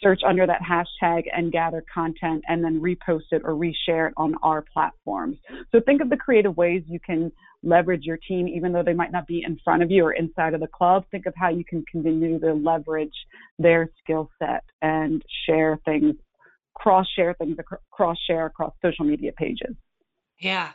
search 0.01 0.21
under 0.25 0.47
that 0.47 0.61
hashtag 0.61 1.23
and 1.35 1.51
gather 1.51 1.83
content 1.93 2.43
and 2.47 2.63
then 2.63 2.79
repost 2.79 3.31
it 3.31 3.41
or 3.43 3.53
reshare 3.53 4.07
it 4.07 4.13
on 4.17 4.35
our 4.43 4.63
platforms. 4.73 5.37
So 5.71 5.79
think 5.85 6.01
of 6.01 6.09
the 6.09 6.17
creative 6.17 6.55
ways 6.55 6.83
you 6.87 6.99
can 6.99 7.31
leverage 7.63 8.03
your 8.03 8.17
team, 8.17 8.47
even 8.47 8.71
though 8.71 8.83
they 8.83 8.93
might 8.93 9.11
not 9.11 9.27
be 9.27 9.43
in 9.45 9.59
front 9.63 9.83
of 9.83 9.91
you 9.91 10.05
or 10.05 10.13
inside 10.13 10.53
of 10.53 10.61
the 10.61 10.67
club. 10.67 11.03
Think 11.11 11.25
of 11.25 11.33
how 11.35 11.49
you 11.49 11.65
can 11.65 11.83
continue 11.91 12.39
to 12.39 12.53
leverage 12.53 13.13
their 13.57 13.89
skill 14.01 14.29
set 14.39 14.63
and 14.81 15.21
share 15.45 15.79
things, 15.83 16.15
cross 16.75 17.05
share 17.15 17.33
things, 17.33 17.57
cross 17.91 18.17
share 18.25 18.45
across 18.45 18.73
social 18.81 19.05
media 19.05 19.31
pages. 19.33 19.75
Yeah. 20.39 20.71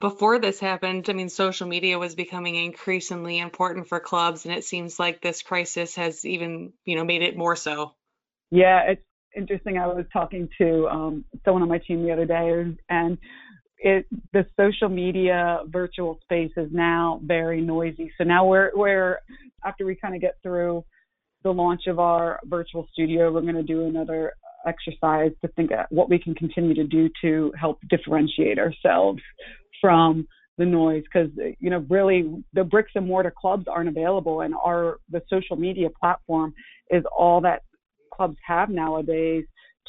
Before 0.00 0.38
this 0.38 0.60
happened, 0.60 1.06
I 1.08 1.12
mean, 1.12 1.28
social 1.28 1.66
media 1.66 1.98
was 1.98 2.14
becoming 2.14 2.54
increasingly 2.54 3.38
important 3.38 3.88
for 3.88 3.98
clubs, 3.98 4.46
and 4.46 4.54
it 4.54 4.64
seems 4.64 4.98
like 4.98 5.20
this 5.20 5.42
crisis 5.42 5.96
has 5.96 6.24
even, 6.24 6.72
you 6.84 6.96
know, 6.96 7.04
made 7.04 7.22
it 7.22 7.36
more 7.36 7.56
so. 7.56 7.94
Yeah, 8.50 8.82
it's 8.88 9.02
interesting. 9.36 9.76
I 9.76 9.88
was 9.88 10.06
talking 10.12 10.48
to 10.58 10.88
um, 10.88 11.24
someone 11.44 11.62
on 11.62 11.68
my 11.68 11.78
team 11.78 12.04
the 12.04 12.12
other 12.12 12.26
day, 12.26 12.76
and 12.88 13.18
it 13.78 14.06
the 14.32 14.46
social 14.58 14.88
media 14.88 15.60
virtual 15.66 16.18
space 16.22 16.52
is 16.56 16.68
now 16.72 17.20
very 17.24 17.60
noisy. 17.60 18.12
So 18.18 18.24
now 18.24 18.46
we're 18.46 18.70
we're 18.74 19.18
after 19.64 19.84
we 19.84 19.96
kind 19.96 20.14
of 20.14 20.20
get 20.20 20.34
through 20.42 20.84
the 21.44 21.52
launch 21.52 21.82
of 21.86 21.98
our 21.98 22.40
virtual 22.44 22.88
studio, 22.92 23.32
we're 23.32 23.42
going 23.42 23.54
to 23.54 23.62
do 23.62 23.86
another 23.86 24.32
exercise 24.66 25.32
to 25.42 25.48
think 25.56 25.70
what 25.90 26.08
we 26.08 26.18
can 26.18 26.34
continue 26.34 26.74
to 26.74 26.84
do 26.84 27.08
to 27.22 27.52
help 27.58 27.78
differentiate 27.88 28.58
ourselves 28.58 29.20
from 29.80 30.26
the 30.56 30.64
noise. 30.64 31.04
Because 31.04 31.30
you 31.60 31.70
know 31.70 31.84
really 31.88 32.42
the 32.52 32.64
bricks 32.64 32.92
and 32.94 33.06
mortar 33.06 33.32
clubs 33.36 33.66
aren't 33.68 33.88
available 33.88 34.42
and 34.42 34.54
our 34.54 34.98
the 35.10 35.22
social 35.28 35.56
media 35.56 35.88
platform 36.00 36.52
is 36.90 37.04
all 37.16 37.40
that 37.42 37.62
clubs 38.12 38.36
have 38.46 38.68
nowadays 38.68 39.44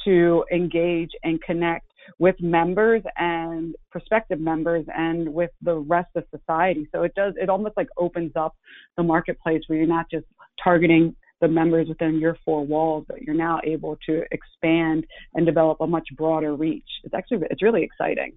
to 0.05 0.45
engage 0.51 1.09
and 1.23 1.41
connect 1.41 1.85
with 2.17 2.35
members 2.39 3.03
and 3.17 3.75
prospective 3.91 4.39
members 4.39 4.85
and 4.95 5.31
with 5.31 5.51
the 5.61 5.75
rest 5.75 6.09
of 6.15 6.23
society. 6.35 6.87
So 6.91 7.03
it 7.03 7.13
does 7.15 7.33
it 7.37 7.49
almost 7.49 7.75
like 7.77 7.87
opens 7.97 8.31
up 8.35 8.55
the 8.97 9.03
marketplace 9.03 9.61
where 9.67 9.77
you're 9.77 9.87
not 9.87 10.09
just 10.09 10.25
targeting 10.63 11.15
the 11.41 11.47
members 11.47 11.87
within 11.87 12.19
your 12.19 12.37
four 12.43 12.65
walls, 12.65 13.05
but 13.07 13.21
you're 13.21 13.35
now 13.35 13.59
able 13.63 13.97
to 14.05 14.23
expand 14.31 15.05
and 15.33 15.45
develop 15.45 15.79
a 15.81 15.87
much 15.87 16.07
broader 16.15 16.55
reach. 16.55 16.87
It's 17.03 17.13
actually 17.13 17.47
it's 17.49 17.63
really 17.63 17.83
exciting. 17.83 18.33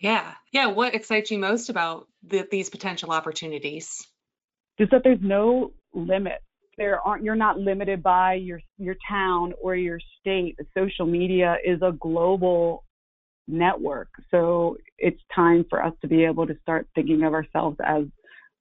Yeah, 0.00 0.34
yeah. 0.52 0.66
What 0.66 0.94
excites 0.94 1.30
you 1.30 1.38
most 1.38 1.68
about 1.68 2.06
the, 2.22 2.46
these 2.50 2.70
potential 2.70 3.10
opportunities? 3.10 4.06
Just 4.78 4.92
that 4.92 5.02
there's 5.02 5.18
no 5.20 5.72
limit. 5.92 6.38
There 6.76 7.00
aren't. 7.00 7.24
You're 7.24 7.34
not 7.34 7.58
limited 7.58 8.02
by 8.02 8.34
your 8.34 8.60
your 8.78 8.96
town 9.08 9.52
or 9.60 9.74
your 9.74 9.98
state. 10.20 10.56
Social 10.76 11.06
media 11.06 11.56
is 11.64 11.82
a 11.82 11.92
global 11.92 12.84
network. 13.48 14.08
So 14.30 14.76
it's 14.98 15.20
time 15.34 15.64
for 15.68 15.82
us 15.82 15.94
to 16.02 16.08
be 16.08 16.24
able 16.24 16.46
to 16.46 16.54
start 16.62 16.86
thinking 16.94 17.24
of 17.24 17.32
ourselves 17.32 17.78
as 17.84 18.04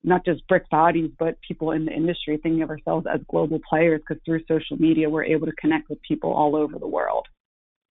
not 0.04 0.26
just 0.26 0.48
brick 0.48 0.70
bodies, 0.70 1.12
but 1.18 1.42
people 1.42 1.72
in 1.72 1.86
the 1.86 1.92
industry 1.92 2.38
thinking 2.38 2.62
of 2.62 2.70
ourselves 2.70 3.06
as 3.12 3.22
global 3.30 3.60
players 3.68 4.02
because 4.02 4.22
through 4.24 4.42
social 4.48 4.78
media, 4.78 5.10
we're 5.10 5.24
able 5.24 5.48
to 5.48 5.54
connect 5.54 5.90
with 5.90 6.02
people 6.02 6.32
all 6.32 6.56
over 6.56 6.80
the 6.80 6.88
world. 6.88 7.28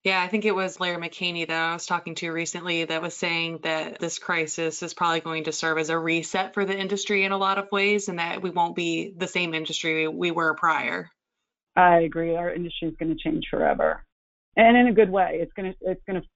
Yeah, 0.05 0.23
I 0.23 0.29
think 0.29 0.45
it 0.45 0.55
was 0.55 0.79
Larry 0.79 1.03
McCaney 1.03 1.49
that 1.49 1.71
I 1.71 1.73
was 1.73 1.85
talking 1.85 2.15
to 2.17 2.31
recently 2.31 2.85
that 2.85 3.03
was 3.03 3.17
saying 3.17 3.59
that 3.65 3.99
this 3.99 4.21
crisis 4.21 4.81
is 4.85 4.95
probably 4.95 5.19
going 5.19 5.45
to 5.45 5.53
serve 5.53 5.79
as 5.79 5.91
a 5.91 5.99
reset 5.99 6.55
for 6.55 6.65
the 6.65 6.79
industry 6.79 7.25
in 7.25 7.33
a 7.33 7.37
lot 7.37 7.59
of 7.59 7.73
ways 7.73 8.09
and 8.09 8.21
that 8.21 8.41
we 8.41 8.51
won't 8.51 8.77
be 8.77 9.13
the 9.17 9.27
same 9.27 9.53
industry 9.53 10.07
we 10.07 10.31
were 10.31 10.55
prior. 10.55 11.11
I 11.75 12.03
agree. 12.03 12.37
Our 12.37 12.53
industry 12.53 12.87
is 12.87 12.95
going 12.97 13.17
to 13.17 13.21
change 13.21 13.47
forever. 13.51 14.05
And 14.57 14.77
in 14.77 14.87
a 14.87 14.93
good 14.93 15.11
way. 15.11 15.39
It's 15.41 15.53
going 15.55 15.73
to 15.73 15.91
it's 15.91 16.03
going 16.07 16.23
to 16.23 16.29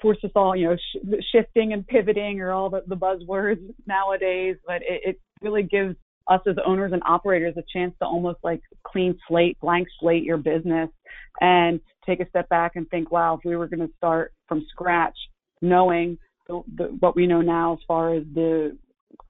force 0.00 0.18
us 0.24 0.30
all, 0.34 0.54
you 0.56 0.68
know, 0.68 0.76
sh- 0.76 1.24
shifting 1.32 1.72
and 1.72 1.86
pivoting 1.86 2.40
are 2.40 2.52
all 2.52 2.70
the, 2.70 2.82
the 2.86 2.96
buzzwords 2.96 3.60
nowadays, 3.86 4.56
but 4.66 4.82
it, 4.82 5.00
it 5.04 5.20
really 5.42 5.62
gives 5.62 5.96
us 6.28 6.40
as 6.46 6.56
owners 6.64 6.92
and 6.92 7.02
operators 7.06 7.54
a 7.56 7.62
chance 7.72 7.94
to 7.98 8.06
almost 8.06 8.38
like 8.42 8.60
clean 8.86 9.16
slate, 9.28 9.58
blank 9.60 9.86
slate 10.00 10.24
your 10.24 10.38
business 10.38 10.88
and 11.40 11.80
take 12.06 12.20
a 12.20 12.28
step 12.28 12.48
back 12.48 12.72
and 12.76 12.88
think, 12.90 13.10
wow, 13.10 13.34
if 13.34 13.40
we 13.44 13.56
were 13.56 13.66
going 13.66 13.86
to 13.86 13.94
start 13.96 14.32
from 14.48 14.64
scratch, 14.70 15.16
knowing 15.60 16.18
the, 16.48 16.62
the, 16.76 16.84
what 17.00 17.16
we 17.16 17.26
know 17.26 17.40
now 17.40 17.74
as 17.74 17.78
far 17.86 18.14
as 18.14 18.22
the 18.34 18.76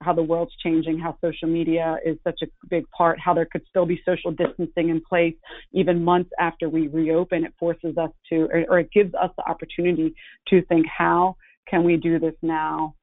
how 0.02 0.12
the 0.12 0.22
world's 0.22 0.54
changing, 0.62 0.98
how 0.98 1.16
social 1.20 1.48
media 1.48 1.96
is 2.04 2.16
such 2.24 2.40
a 2.42 2.46
big 2.68 2.88
part, 2.90 3.18
how 3.18 3.34
there 3.34 3.46
could 3.46 3.62
still 3.68 3.86
be 3.86 4.00
social 4.04 4.30
distancing 4.30 4.88
in 4.88 5.00
place 5.00 5.34
even 5.72 6.04
months 6.04 6.30
after 6.38 6.68
we 6.68 6.88
reopen. 6.88 7.44
It 7.44 7.54
forces 7.58 7.96
us 7.96 8.10
to, 8.30 8.42
or, 8.52 8.64
or 8.68 8.78
it 8.80 8.90
gives 8.92 9.14
us 9.14 9.30
the 9.36 9.48
opportunity 9.48 10.14
to 10.48 10.62
think, 10.62 10.86
how 10.86 11.36
can 11.66 11.84
we 11.84 11.96
do 11.96 12.18
this 12.18 12.34
now 12.42 12.94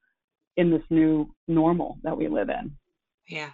in 0.57 0.69
this 0.69 0.83
new 0.89 1.33
normal 1.47 1.97
that 2.03 2.17
we 2.17 2.27
live 2.27 2.49
in? 2.49 2.75
Yeah. 3.27 3.51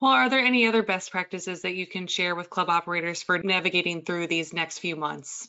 Well, 0.00 0.12
are 0.12 0.28
there 0.28 0.40
any 0.40 0.66
other 0.66 0.82
best 0.82 1.10
practices 1.10 1.62
that 1.62 1.74
you 1.74 1.86
can 1.86 2.06
share 2.06 2.34
with 2.34 2.50
club 2.50 2.68
operators 2.68 3.22
for 3.22 3.38
navigating 3.38 4.02
through 4.02 4.26
these 4.26 4.52
next 4.52 4.78
few 4.80 4.96
months? 4.96 5.48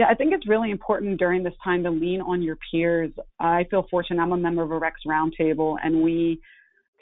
Yeah, 0.00 0.06
I 0.08 0.14
think 0.14 0.32
it's 0.32 0.48
really 0.48 0.70
important 0.70 1.18
during 1.18 1.42
this 1.42 1.52
time 1.62 1.82
to 1.82 1.90
lean 1.90 2.22
on 2.22 2.40
your 2.40 2.56
peers. 2.70 3.12
I 3.38 3.66
feel 3.70 3.86
fortunate. 3.90 4.22
I'm 4.22 4.32
a 4.32 4.36
member 4.38 4.62
of 4.62 4.70
a 4.70 4.78
Rex 4.78 4.98
Roundtable, 5.06 5.76
and 5.84 6.00
we 6.00 6.40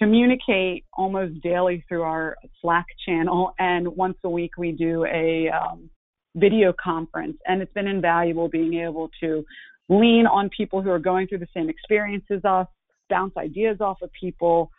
communicate 0.01 0.85
almost 0.93 1.41
daily 1.41 1.85
through 1.89 2.03
our 2.03 2.37
Slack 2.61 2.87
channel. 3.07 3.55
And 3.61 3.87
once 3.87 4.17
a 4.25 4.29
week, 4.29 4.59
we 4.59 4.73
do 4.73 5.05
a 5.05 5.49
um, 5.49 5.89
video 6.35 6.75
conference. 6.83 7.37
And 7.47 7.63
it's 7.63 7.73
been 7.73 7.87
invaluable 7.87 8.49
being 8.49 8.75
able 8.81 9.11
to 9.21 9.45
lean 9.89 10.27
on 10.27 10.51
people 10.51 10.83
who 10.83 10.91
are 10.91 10.99
going 10.99 11.29
through 11.29 11.39
the 11.39 11.47
same 11.55 11.69
experience 11.69 12.25
as 12.33 12.45
us, 12.45 12.67
bounce 13.09 13.37
ideas 13.37 13.81
off 13.81 14.03
of 14.03 14.11
people, 14.21 14.73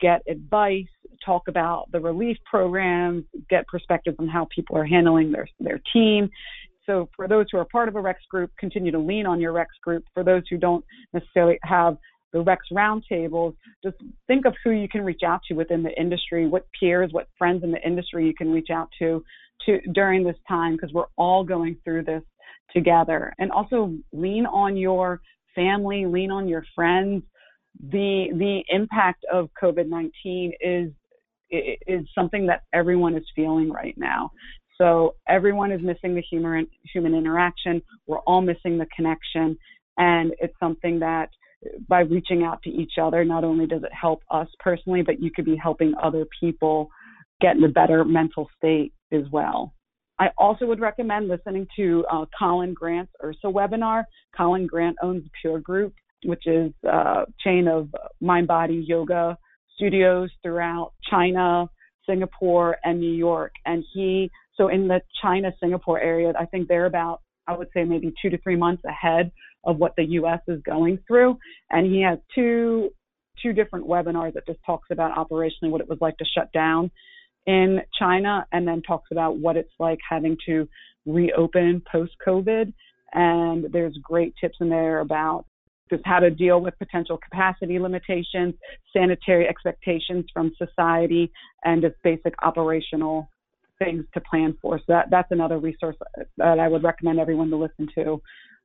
get 0.00 0.22
advice, 0.26 0.86
talk 1.24 1.48
about 1.48 1.92
the 1.92 2.00
relief 2.00 2.38
programs, 2.48 3.24
get 3.50 3.66
perspectives 3.66 4.16
on 4.18 4.28
how 4.28 4.46
people 4.54 4.78
are 4.78 4.86
handling 4.86 5.30
their 5.32 5.48
their 5.60 5.80
team. 5.92 6.30
So 6.86 7.08
for 7.16 7.28
those 7.28 7.46
who 7.50 7.58
are 7.58 7.66
part 7.66 7.88
of 7.88 7.96
a 7.96 8.00
Rex 8.00 8.20
group, 8.30 8.50
continue 8.58 8.92
to 8.92 8.98
lean 8.98 9.26
on 9.26 9.40
your 9.40 9.52
Rex 9.52 9.70
group. 9.82 10.04
For 10.14 10.24
those 10.24 10.42
who 10.48 10.56
don't 10.56 10.84
necessarily 11.12 11.58
have 11.62 11.96
the 12.32 12.40
Rex 12.40 12.66
roundtables, 12.72 13.54
just 13.84 13.96
think 14.26 14.46
of 14.46 14.54
who 14.64 14.70
you 14.70 14.88
can 14.88 15.04
reach 15.04 15.22
out 15.24 15.40
to 15.48 15.54
within 15.54 15.82
the 15.82 15.92
industry, 16.00 16.46
what 16.46 16.66
peers, 16.78 17.10
what 17.12 17.28
friends 17.36 17.64
in 17.64 17.72
the 17.72 17.84
industry 17.86 18.26
you 18.26 18.34
can 18.34 18.50
reach 18.52 18.68
out 18.72 18.88
to, 18.98 19.22
to 19.64 19.80
during 19.92 20.22
this 20.24 20.36
time, 20.48 20.72
because 20.72 20.92
we're 20.92 21.04
all 21.16 21.44
going 21.44 21.76
through 21.84 22.04
this 22.04 22.22
together. 22.74 23.32
And 23.38 23.50
also 23.50 23.94
lean 24.12 24.46
on 24.46 24.76
your 24.76 25.20
family, 25.54 26.06
lean 26.06 26.30
on 26.30 26.46
your 26.48 26.64
friends. 26.74 27.22
The 27.90 28.28
the 28.32 28.62
impact 28.68 29.24
of 29.32 29.50
COVID-19 29.62 30.52
is 30.60 30.90
is 31.50 32.06
something 32.14 32.46
that 32.46 32.62
everyone 32.72 33.16
is 33.16 33.24
feeling 33.34 33.70
right 33.70 33.94
now. 33.96 34.30
So 34.78 35.14
everyone 35.28 35.72
is 35.72 35.80
missing 35.82 36.14
the 36.14 36.22
human 36.22 36.66
human 36.92 37.14
interaction. 37.14 37.82
We're 38.06 38.18
all 38.20 38.42
missing 38.42 38.78
the 38.78 38.86
connection, 38.94 39.56
and 39.96 40.32
it's 40.40 40.54
something 40.60 40.98
that 41.00 41.30
by 41.88 42.00
reaching 42.00 42.44
out 42.44 42.62
to 42.62 42.70
each 42.70 42.92
other, 43.00 43.24
not 43.24 43.44
only 43.44 43.66
does 43.66 43.82
it 43.82 43.92
help 43.98 44.22
us 44.30 44.48
personally, 44.60 45.02
but 45.02 45.22
you 45.22 45.30
could 45.34 45.44
be 45.44 45.56
helping 45.56 45.94
other 46.02 46.26
people 46.38 46.88
get 47.40 47.56
in 47.56 47.64
a 47.64 47.68
better 47.68 48.04
mental 48.04 48.48
state 48.56 48.92
as 49.12 49.22
well. 49.32 49.72
I 50.18 50.28
also 50.38 50.64
would 50.66 50.80
recommend 50.80 51.28
listening 51.28 51.66
to 51.76 52.04
uh, 52.10 52.24
Colin 52.38 52.72
Grant's 52.72 53.12
IHRSA 53.22 53.52
webinar. 53.52 54.04
Colin 54.36 54.66
Grant 54.66 54.96
owns 55.02 55.24
Pure 55.40 55.60
Group, 55.60 55.94
which 56.24 56.46
is 56.46 56.72
a 56.84 57.24
chain 57.44 57.68
of 57.68 57.88
mind 58.20 58.46
body 58.46 58.84
yoga 58.86 59.36
studios 59.74 60.30
throughout 60.42 60.92
China, 61.10 61.68
Singapore, 62.08 62.76
and 62.84 62.98
New 62.98 63.12
York. 63.12 63.52
And 63.66 63.84
he 63.92 64.30
so 64.56 64.68
in 64.68 64.88
the 64.88 65.00
China 65.22 65.52
Singapore 65.60 66.00
area, 66.00 66.32
I 66.38 66.46
think 66.46 66.68
they're 66.68 66.86
about 66.86 67.20
I 67.46 67.56
would 67.56 67.68
say 67.72 67.84
maybe 67.84 68.12
two 68.20 68.30
to 68.30 68.38
three 68.38 68.56
months 68.56 68.82
ahead 68.84 69.30
of 69.64 69.78
what 69.78 69.94
the 69.96 70.04
U.S. 70.04 70.40
is 70.48 70.60
going 70.62 70.98
through. 71.06 71.38
And 71.70 71.86
he 71.86 72.02
has 72.02 72.18
two 72.34 72.90
two 73.42 73.52
different 73.52 73.86
webinars 73.86 74.32
that 74.32 74.46
just 74.46 74.58
talks 74.64 74.88
about 74.90 75.14
operationally 75.14 75.70
what 75.70 75.82
it 75.82 75.88
was 75.88 75.98
like 76.00 76.16
to 76.16 76.24
shut 76.24 76.50
down 76.52 76.90
in 77.46 77.80
China, 77.96 78.46
and 78.50 78.66
then 78.66 78.82
talks 78.82 79.10
about 79.12 79.38
what 79.38 79.56
it's 79.56 79.72
like 79.78 79.98
having 80.08 80.36
to 80.46 80.68
reopen 81.04 81.82
post 81.90 82.12
COVID. 82.26 82.72
And 83.12 83.66
there's 83.72 83.96
great 84.02 84.34
tips 84.40 84.56
in 84.60 84.68
there 84.68 85.00
about 85.00 85.44
just 85.88 86.02
how 86.04 86.18
to 86.18 86.30
deal 86.30 86.60
with 86.60 86.76
potential 86.78 87.18
capacity 87.18 87.78
limitations, 87.78 88.54
sanitary 88.92 89.46
expectations 89.46 90.24
from 90.32 90.50
society, 90.58 91.30
and 91.64 91.82
just 91.82 91.94
basic 92.02 92.34
operational 92.42 93.28
things 93.78 94.04
to 94.14 94.20
plan 94.20 94.56
for. 94.60 94.78
So 94.78 94.84
that, 94.88 95.10
that's 95.10 95.30
another 95.30 95.58
resource 95.58 95.96
that 96.38 96.58
I 96.58 96.68
would 96.68 96.82
recommend 96.82 97.20
everyone 97.20 97.50
to 97.50 97.56
listen 97.56 97.88
to, 97.96 98.22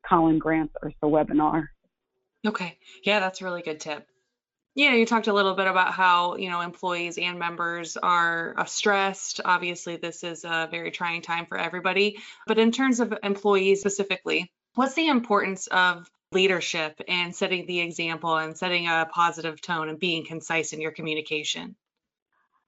Colin 0.07 0.39
Grant's 0.39 0.73
IHRSA 0.83 0.93
webinar. 1.03 1.67
Okay. 2.45 2.77
Yeah, 3.03 3.19
that's 3.19 3.41
a 3.41 3.45
really 3.45 3.61
good 3.61 3.79
tip. 3.79 4.07
Yeah, 4.73 4.93
you 4.93 5.05
talked 5.05 5.27
a 5.27 5.33
little 5.33 5.53
bit 5.53 5.67
about 5.67 5.93
how, 5.93 6.37
you 6.37 6.49
know, 6.49 6.61
employees 6.61 7.17
and 7.17 7.37
members 7.37 7.97
are 7.97 8.55
uh, 8.57 8.63
stressed. 8.63 9.41
Obviously, 9.43 9.97
this 9.97 10.23
is 10.23 10.45
a 10.45 10.69
very 10.71 10.91
trying 10.91 11.21
time 11.21 11.45
for 11.45 11.57
everybody. 11.57 12.19
But 12.47 12.57
in 12.57 12.71
terms 12.71 13.01
of 13.01 13.13
employees 13.21 13.81
specifically, 13.81 14.49
what's 14.75 14.93
the 14.93 15.09
importance 15.09 15.67
of 15.67 16.09
leadership 16.31 17.01
and 17.09 17.35
setting 17.35 17.65
the 17.65 17.81
example 17.81 18.37
and 18.37 18.57
setting 18.57 18.87
a 18.87 19.09
positive 19.11 19.59
tone 19.59 19.89
and 19.89 19.99
being 19.99 20.25
concise 20.25 20.71
in 20.71 20.79
your 20.79 20.91
communication? 20.91 21.75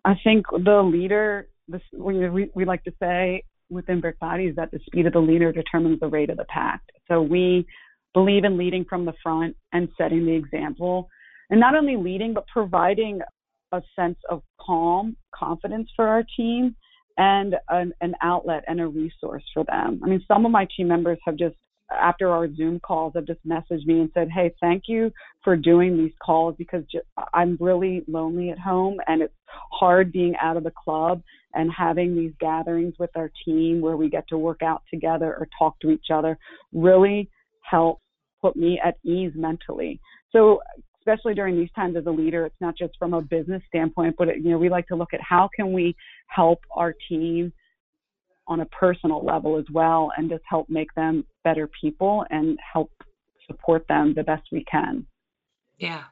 I 0.04 0.16
think 0.22 0.48
the 0.52 0.84
leader, 0.84 1.48
this, 1.68 1.82
we, 1.98 2.50
we 2.54 2.66
like 2.66 2.84
to 2.84 2.94
say 3.02 3.44
within 3.70 4.02
Brick 4.02 4.20
Bodies 4.20 4.56
that 4.56 4.72
the 4.72 4.80
speed 4.86 5.06
of 5.06 5.14
the 5.14 5.20
leader 5.20 5.52
determines 5.52 6.00
the 6.00 6.08
rate 6.08 6.30
of 6.30 6.38
the 6.38 6.46
pack. 6.46 6.82
So 7.08 7.22
we 7.22 7.66
believe 8.14 8.44
in 8.44 8.58
leading 8.58 8.86
from 8.86 9.06
the 9.06 9.14
front 9.24 9.56
and 9.72 9.90
setting 9.98 10.26
the 10.26 10.34
example 10.34 11.10
and 11.50 11.60
not 11.60 11.76
only 11.76 11.98
leading, 11.98 12.34
but 12.34 12.48
providing 12.48 13.22
a 13.72 13.82
sense 13.96 14.18
of 14.30 14.42
calm, 14.62 15.16
confidence 15.34 15.90
for 15.96 16.08
our 16.08 16.24
team 16.38 16.76
and 17.18 17.56
an, 17.70 17.94
an, 18.02 18.16
outlet 18.22 18.64
and 18.68 18.80
a 18.80 18.88
resource 18.88 19.44
for 19.54 19.64
them. 19.66 20.00
I 20.04 20.08
mean, 20.08 20.24
some 20.28 20.46
of 20.46 20.52
my 20.52 20.68
team 20.76 20.88
members 20.88 21.20
have 21.26 21.36
just, 21.36 21.56
after 21.92 22.30
our 22.30 22.52
Zoom 22.56 22.80
calls, 22.80 23.14
have 23.16 23.28
just 23.28 23.46
messaged 23.46 23.86
me 23.86 24.00
and 24.00 24.10
said, 24.14 24.30
Hey, 24.34 24.52
thank 24.62 24.84
you 24.88 25.12
for 25.44 25.56
doing 25.56 25.98
these 25.98 26.14
calls 26.24 26.56
because 26.58 26.84
I'm 27.34 27.58
really 27.60 28.04
lonely 28.08 28.50
at 28.50 28.58
home 28.58 28.98
and 29.08 29.22
it's 29.22 29.34
hard 29.72 30.12
being 30.12 30.34
out 30.42 30.58
of 30.58 30.64
the 30.64 30.72
club 30.72 31.22
and 31.54 31.72
having 31.72 32.16
these 32.16 32.34
gatherings 32.40 32.94
with 33.00 33.12
our 33.16 33.32
team 33.46 33.82
where 33.82 33.98
we 33.98 34.10
get 34.10 34.28
to 34.30 34.38
work 34.38 34.62
out 34.62 34.84
together 34.92 35.36
or 35.40 35.48
talk 35.58 35.80
to 35.80 35.92
each 35.92 36.08
other 36.14 36.38
really 36.72 37.30
helps 37.70 38.02
put 38.42 38.56
me 38.56 38.80
at 38.84 38.96
ease 39.04 39.32
mentally. 39.36 40.00
So 40.32 40.62
especially 41.00 41.34
during 41.34 41.58
these 41.58 41.72
times 41.76 41.96
as 41.98 42.06
a 42.06 42.12
leader, 42.12 42.46
it's 42.46 42.62
not 42.62 42.78
just 42.78 42.94
from 42.98 43.14
a 43.14 43.22
business 43.22 43.62
standpoint, 43.68 44.16
but 44.18 44.30
it, 44.30 44.38
you 44.38 44.52
know, 44.52 44.58
we 44.58 44.70
like 44.70 44.88
to 44.88 44.96
look 44.96 45.14
at 45.14 45.22
how 45.22 45.50
can 45.56 45.74
we 45.74 45.96
help 46.28 46.60
our 46.76 46.94
team 47.10 47.52
on 48.48 48.62
a 48.62 48.66
personal 48.68 49.24
level 49.24 49.58
as 49.58 49.66
well 49.72 50.12
and 50.18 50.30
just 50.30 50.44
help 50.50 50.70
make 50.70 50.94
them 50.96 51.26
better 51.44 51.70
people 51.80 52.26
and 52.30 52.58
help 52.74 52.92
support 53.48 53.86
them 53.88 54.14
the 54.14 54.24
best 54.24 54.44
we 54.52 54.64
can. 54.66 55.06
Yeah. 55.78 56.04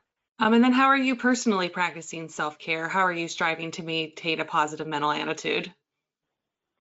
Um, 0.41 0.55
and 0.55 0.63
then 0.63 0.73
how 0.73 0.87
are 0.87 0.97
you 0.97 1.15
personally 1.15 1.69
practicing 1.69 2.27
self-care? 2.27 2.89
How 2.89 3.01
are 3.01 3.13
you 3.13 3.27
striving 3.27 3.69
to 3.71 3.83
maintain 3.83 4.39
a 4.39 4.45
positive 4.45 4.87
mental 4.87 5.11
attitude? 5.11 5.71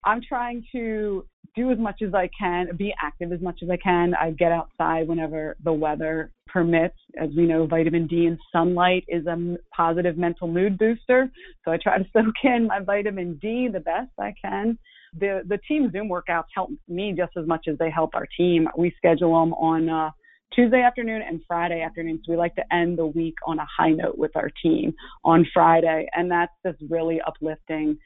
I'm 0.06 0.22
trying 0.22 0.64
to 0.72 1.26
do 1.58 1.70
as 1.70 1.78
much 1.78 2.02
as 2.02 2.14
I 2.14 2.30
can, 2.40 2.74
be 2.78 2.94
active 2.98 3.34
as 3.34 3.42
much 3.42 3.60
as 3.62 3.70
I 3.70 3.76
can. 3.76 4.14
I 4.16 4.32
get 4.32 4.54
outside 4.54 5.10
whenever 5.10 5.58
the 5.62 5.74
weather 5.74 6.32
permits. 6.48 6.96
As 7.20 7.32
we 7.36 7.46
know, 7.46 7.68
vitamin 7.68 8.08
D 8.08 8.28
and 8.28 8.40
sunlight 8.54 9.04
is 9.10 9.26
a 9.28 9.58
positive 9.76 10.18
mental 10.18 10.48
mood 10.48 10.78
booster. 10.78 11.30
So 11.66 11.72
I 11.72 11.78
try 11.84 11.98
to 11.98 12.06
soak 12.14 12.36
in 12.46 12.68
my 12.68 12.80
vitamin 12.80 13.38
D 13.42 13.68
the 13.68 13.82
best 13.82 14.12
I 14.18 14.34
can. 14.42 14.78
The 15.20 15.42
the 15.46 15.60
team 15.68 15.92
Zoom 15.92 16.08
workouts 16.08 16.46
help 16.56 16.70
me 16.88 17.14
just 17.18 17.36
as 17.36 17.46
much 17.46 17.66
as 17.68 17.78
they 17.78 17.90
help 17.90 18.12
our 18.16 18.28
team. 18.38 18.70
We 18.78 18.94
schedule 18.96 19.38
them 19.42 19.54
on 19.56 19.90
uh, 19.90 20.12
Tuesday 20.54 20.82
afternoon 20.82 21.22
and 21.22 21.42
Friday 21.48 21.82
afternoon. 21.82 22.22
So 22.26 22.32
we 22.32 22.38
like 22.38 22.56
to 22.56 22.74
end 22.74 22.98
the 22.98 23.06
week 23.06 23.36
on 23.46 23.60
a 23.60 23.66
high 23.66 23.92
note 23.92 24.18
with 24.18 24.36
our 24.36 24.50
team 24.64 24.94
on 25.24 25.46
Friday, 25.54 26.08
and 26.14 26.30
that's 26.30 26.54
just 26.66 26.80
really 26.90 27.22
uplifting 27.22 27.98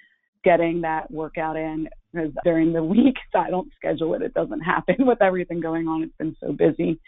getting 0.43 0.81
that 0.81 1.09
workout 1.09 1.55
in 1.55 1.87
because 2.13 2.31
during 2.43 2.73
the 2.73 2.83
week 2.83 3.15
so 3.31 3.39
I 3.39 3.49
don't 3.49 3.71
schedule 3.75 4.13
it. 4.13 4.21
It 4.21 4.33
doesn't 4.33 4.61
happen 4.61 4.95
with 4.99 5.21
everything 5.21 5.61
going 5.61 5.87
on. 5.87 6.03
It's 6.03 6.17
been 6.17 6.35
so 6.39 6.51
busy. 6.51 6.99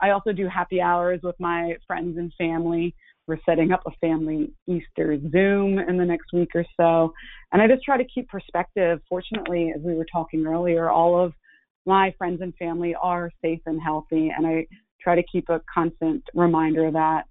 I 0.00 0.10
also 0.10 0.32
do 0.32 0.46
happy 0.46 0.80
hours 0.80 1.20
with 1.22 1.36
my 1.40 1.76
friends 1.86 2.18
and 2.18 2.32
family. 2.36 2.94
We're 3.26 3.38
setting 3.46 3.72
up 3.72 3.82
a 3.86 3.90
family 4.00 4.52
Easter 4.68 5.18
Zoom 5.32 5.78
in 5.78 5.96
the 5.96 6.04
next 6.04 6.32
week 6.32 6.50
or 6.54 6.64
so. 6.76 7.12
And 7.50 7.60
I 7.60 7.66
just 7.66 7.82
try 7.82 7.96
to 7.96 8.04
keep 8.04 8.28
perspective. 8.28 9.00
Fortunately, 9.08 9.72
as 9.74 9.82
we 9.82 9.94
were 9.94 10.06
talking 10.12 10.46
earlier, 10.46 10.90
all 10.90 11.18
of 11.18 11.32
my 11.86 12.14
friends 12.18 12.40
and 12.42 12.54
family 12.56 12.94
are 13.00 13.30
safe 13.42 13.60
and 13.66 13.80
healthy. 13.80 14.32
And 14.36 14.46
I 14.46 14.66
try 15.00 15.14
to 15.14 15.22
keep 15.30 15.48
a 15.48 15.60
constant 15.72 16.22
reminder 16.34 16.86
of 16.86 16.94
that 16.94 17.24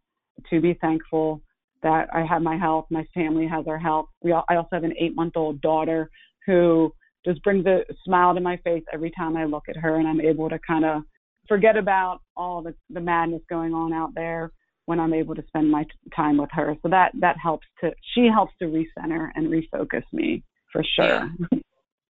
to 0.49 0.61
be 0.61 0.73
thankful 0.81 1.41
that 1.83 2.07
I 2.13 2.25
have 2.25 2.41
my 2.41 2.57
health, 2.57 2.85
my 2.89 3.05
family 3.13 3.47
has 3.47 3.65
our 3.67 3.77
health. 3.77 4.07
We 4.21 4.31
all, 4.31 4.43
I 4.49 4.55
also 4.55 4.69
have 4.73 4.83
an 4.83 4.95
eight 4.99 5.15
month 5.15 5.33
old 5.35 5.61
daughter 5.61 6.09
who 6.45 6.91
just 7.25 7.43
brings 7.43 7.65
a 7.65 7.81
smile 8.03 8.33
to 8.33 8.41
my 8.41 8.57
face 8.57 8.83
every 8.93 9.11
time 9.17 9.35
I 9.37 9.45
look 9.45 9.63
at 9.69 9.75
her, 9.77 9.97
and 9.97 10.07
I'm 10.07 10.21
able 10.21 10.49
to 10.49 10.59
kind 10.65 10.85
of 10.85 11.03
forget 11.47 11.75
about 11.77 12.21
all 12.35 12.61
the, 12.61 12.73
the 12.89 12.99
madness 12.99 13.41
going 13.49 13.73
on 13.73 13.93
out 13.93 14.11
there 14.15 14.51
when 14.85 14.99
I'm 14.99 15.13
able 15.13 15.35
to 15.35 15.43
spend 15.47 15.69
my 15.69 15.83
t- 15.83 15.89
time 16.15 16.37
with 16.37 16.49
her. 16.53 16.75
So 16.81 16.89
that 16.89 17.11
that 17.19 17.35
helps 17.41 17.67
to 17.81 17.91
she 18.13 18.27
helps 18.33 18.53
to 18.61 18.65
recenter 18.65 19.29
and 19.35 19.47
refocus 19.47 20.03
me 20.13 20.43
for 20.71 20.83
sure. 20.83 21.29
Yeah, 21.51 21.59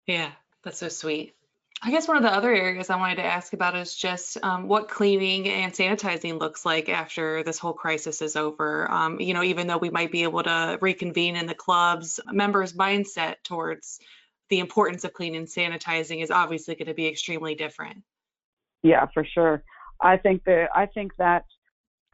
yeah 0.06 0.30
that's 0.62 0.78
so 0.78 0.88
sweet. 0.88 1.34
I 1.82 1.90
guess 1.90 2.08
one 2.08 2.16
of 2.16 2.22
the 2.22 2.32
other 2.32 2.52
areas 2.52 2.88
I 2.88 2.96
wanted 2.96 3.16
to 3.16 3.24
ask 3.24 3.52
about 3.52 3.76
is 3.76 3.94
just 3.94 4.38
um, 4.42 4.66
what 4.66 4.88
cleaning 4.88 5.46
and 5.48 5.72
sanitizing 5.72 6.40
looks 6.40 6.64
like 6.64 6.88
after 6.88 7.42
this 7.42 7.58
whole 7.58 7.74
crisis 7.74 8.22
is 8.22 8.34
over. 8.34 8.90
Um, 8.90 9.20
you 9.20 9.34
know, 9.34 9.42
even 9.42 9.66
though 9.66 9.76
we 9.76 9.90
might 9.90 10.10
be 10.10 10.22
able 10.22 10.42
to 10.42 10.78
reconvene 10.80 11.36
in 11.36 11.46
the 11.46 11.54
clubs, 11.54 12.18
members' 12.32 12.72
mindset 12.72 13.36
towards 13.44 14.00
the 14.48 14.60
importance 14.60 15.04
of 15.04 15.12
cleaning 15.12 15.40
and 15.40 15.48
sanitizing 15.48 16.22
is 16.22 16.30
obviously 16.30 16.76
going 16.76 16.86
to 16.86 16.94
be 16.94 17.06
extremely 17.06 17.54
different. 17.54 18.02
Yeah, 18.82 19.06
for 19.12 19.24
sure. 19.24 19.62
I 20.00 20.16
think 20.16 20.44
that 20.44 20.68
I 20.74 20.86
think 20.86 21.12
that 21.18 21.44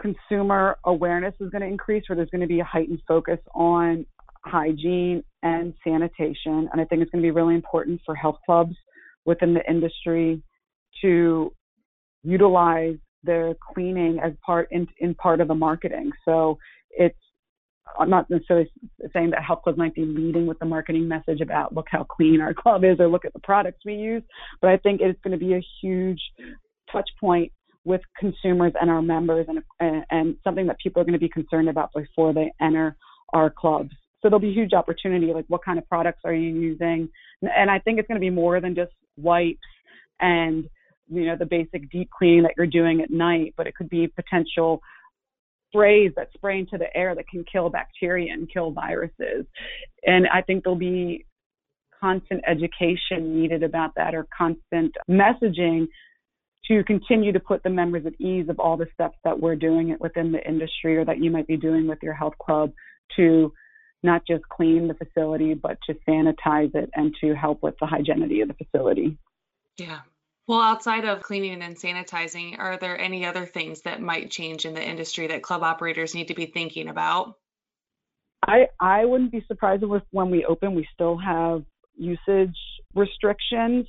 consumer 0.00 0.76
awareness 0.84 1.34
is 1.38 1.50
going 1.50 1.62
to 1.62 1.68
increase, 1.68 2.08
where 2.08 2.16
there's 2.16 2.30
going 2.30 2.40
to 2.40 2.46
be 2.48 2.60
a 2.60 2.64
heightened 2.64 3.02
focus 3.06 3.38
on 3.54 4.06
hygiene 4.44 5.22
and 5.44 5.72
sanitation, 5.84 6.68
and 6.72 6.80
I 6.80 6.84
think 6.84 7.02
it's 7.02 7.10
going 7.12 7.22
to 7.22 7.26
be 7.26 7.30
really 7.30 7.54
important 7.54 8.00
for 8.04 8.16
health 8.16 8.38
clubs 8.44 8.74
within 9.24 9.54
the 9.54 9.68
industry 9.68 10.42
to 11.00 11.52
utilize 12.22 12.96
their 13.24 13.54
cleaning 13.72 14.18
as 14.22 14.32
part 14.44 14.68
in, 14.70 14.86
in 14.98 15.14
part 15.14 15.40
of 15.40 15.48
the 15.48 15.54
marketing. 15.54 16.10
So 16.24 16.58
it's 16.90 17.16
I'm 17.98 18.10
not 18.10 18.30
necessarily 18.30 18.70
saying 19.12 19.30
that 19.30 19.42
health 19.42 19.62
clubs 19.64 19.78
might 19.78 19.94
be 19.94 20.04
leading 20.04 20.46
with 20.46 20.58
the 20.58 20.64
marketing 20.64 21.08
message 21.08 21.40
about 21.40 21.74
look 21.74 21.86
how 21.90 22.04
clean 22.04 22.40
our 22.40 22.54
club 22.54 22.84
is 22.84 22.98
or 23.00 23.08
look 23.08 23.24
at 23.24 23.32
the 23.32 23.40
products 23.40 23.80
we 23.84 23.94
use, 23.94 24.22
but 24.60 24.70
I 24.70 24.76
think 24.78 25.00
it's 25.00 25.20
going 25.22 25.38
to 25.38 25.44
be 25.44 25.54
a 25.54 25.64
huge 25.80 26.20
touch 26.90 27.08
point 27.20 27.52
with 27.84 28.00
consumers 28.18 28.72
and 28.80 28.88
our 28.90 29.02
members 29.02 29.46
and, 29.48 29.58
and, 29.80 30.04
and 30.10 30.36
something 30.44 30.66
that 30.68 30.76
people 30.82 31.02
are 31.02 31.04
going 31.04 31.14
to 31.14 31.18
be 31.18 31.28
concerned 31.28 31.68
about 31.68 31.90
before 31.94 32.32
they 32.32 32.52
enter 32.60 32.96
our 33.32 33.50
clubs. 33.50 33.90
So 34.22 34.28
there'll 34.28 34.38
be 34.38 34.52
huge 34.52 34.72
opportunity 34.72 35.32
like 35.32 35.44
what 35.48 35.64
kind 35.64 35.78
of 35.78 35.88
products 35.88 36.20
are 36.24 36.32
you 36.32 36.54
using? 36.54 37.08
And 37.42 37.70
I 37.70 37.80
think 37.80 37.98
it's 37.98 38.06
going 38.06 38.20
to 38.20 38.24
be 38.24 38.30
more 38.30 38.60
than 38.60 38.74
just 38.74 38.92
wipes 39.16 39.58
and 40.20 40.64
you 41.08 41.26
know 41.26 41.36
the 41.36 41.46
basic 41.46 41.90
deep 41.90 42.08
cleaning 42.16 42.44
that 42.44 42.52
you're 42.56 42.66
doing 42.66 43.02
at 43.02 43.10
night, 43.10 43.54
but 43.56 43.66
it 43.66 43.74
could 43.74 43.90
be 43.90 44.06
potential 44.06 44.80
sprays 45.68 46.12
that 46.16 46.28
spray 46.34 46.60
into 46.60 46.78
the 46.78 46.96
air 46.96 47.14
that 47.14 47.28
can 47.28 47.44
kill 47.50 47.68
bacteria 47.68 48.32
and 48.32 48.50
kill 48.52 48.70
viruses. 48.70 49.44
And 50.06 50.26
I 50.32 50.42
think 50.42 50.64
there'll 50.64 50.78
be 50.78 51.26
constant 52.00 52.42
education 52.46 53.40
needed 53.40 53.62
about 53.62 53.92
that 53.96 54.14
or 54.14 54.26
constant 54.36 54.94
messaging 55.10 55.86
to 56.68 56.84
continue 56.84 57.32
to 57.32 57.40
put 57.40 57.62
the 57.62 57.70
members 57.70 58.06
at 58.06 58.20
ease 58.20 58.48
of 58.48 58.58
all 58.60 58.76
the 58.76 58.86
steps 58.94 59.18
that 59.24 59.40
we're 59.40 59.56
doing 59.56 59.90
it 59.90 60.00
within 60.00 60.30
the 60.30 60.46
industry 60.46 60.96
or 60.96 61.04
that 61.04 61.18
you 61.18 61.30
might 61.30 61.46
be 61.46 61.56
doing 61.56 61.88
with 61.88 61.98
your 62.02 62.14
health 62.14 62.34
club 62.40 62.70
to 63.16 63.52
not 64.02 64.26
just 64.26 64.42
clean 64.48 64.88
the 64.88 64.94
facility, 64.94 65.54
but 65.54 65.78
to 65.86 65.94
sanitize 66.08 66.74
it 66.74 66.90
and 66.94 67.14
to 67.20 67.34
help 67.34 67.62
with 67.62 67.74
the 67.80 67.86
hygienity 67.86 68.42
of 68.42 68.48
the 68.48 68.54
facility. 68.54 69.16
Yeah. 69.78 70.00
Well, 70.48 70.60
outside 70.60 71.04
of 71.04 71.22
cleaning 71.22 71.62
and 71.62 71.76
sanitizing, 71.76 72.58
are 72.58 72.76
there 72.76 73.00
any 73.00 73.24
other 73.24 73.46
things 73.46 73.82
that 73.82 74.02
might 74.02 74.30
change 74.30 74.64
in 74.64 74.74
the 74.74 74.82
industry 74.84 75.28
that 75.28 75.42
club 75.42 75.62
operators 75.62 76.14
need 76.14 76.28
to 76.28 76.34
be 76.34 76.46
thinking 76.46 76.88
about? 76.88 77.36
I 78.46 78.66
I 78.80 79.04
wouldn't 79.04 79.30
be 79.30 79.44
surprised 79.46 79.84
if 79.84 80.02
when 80.10 80.30
we 80.30 80.44
open, 80.44 80.74
we 80.74 80.86
still 80.92 81.16
have 81.16 81.62
usage 81.96 82.56
restrictions. 82.94 83.86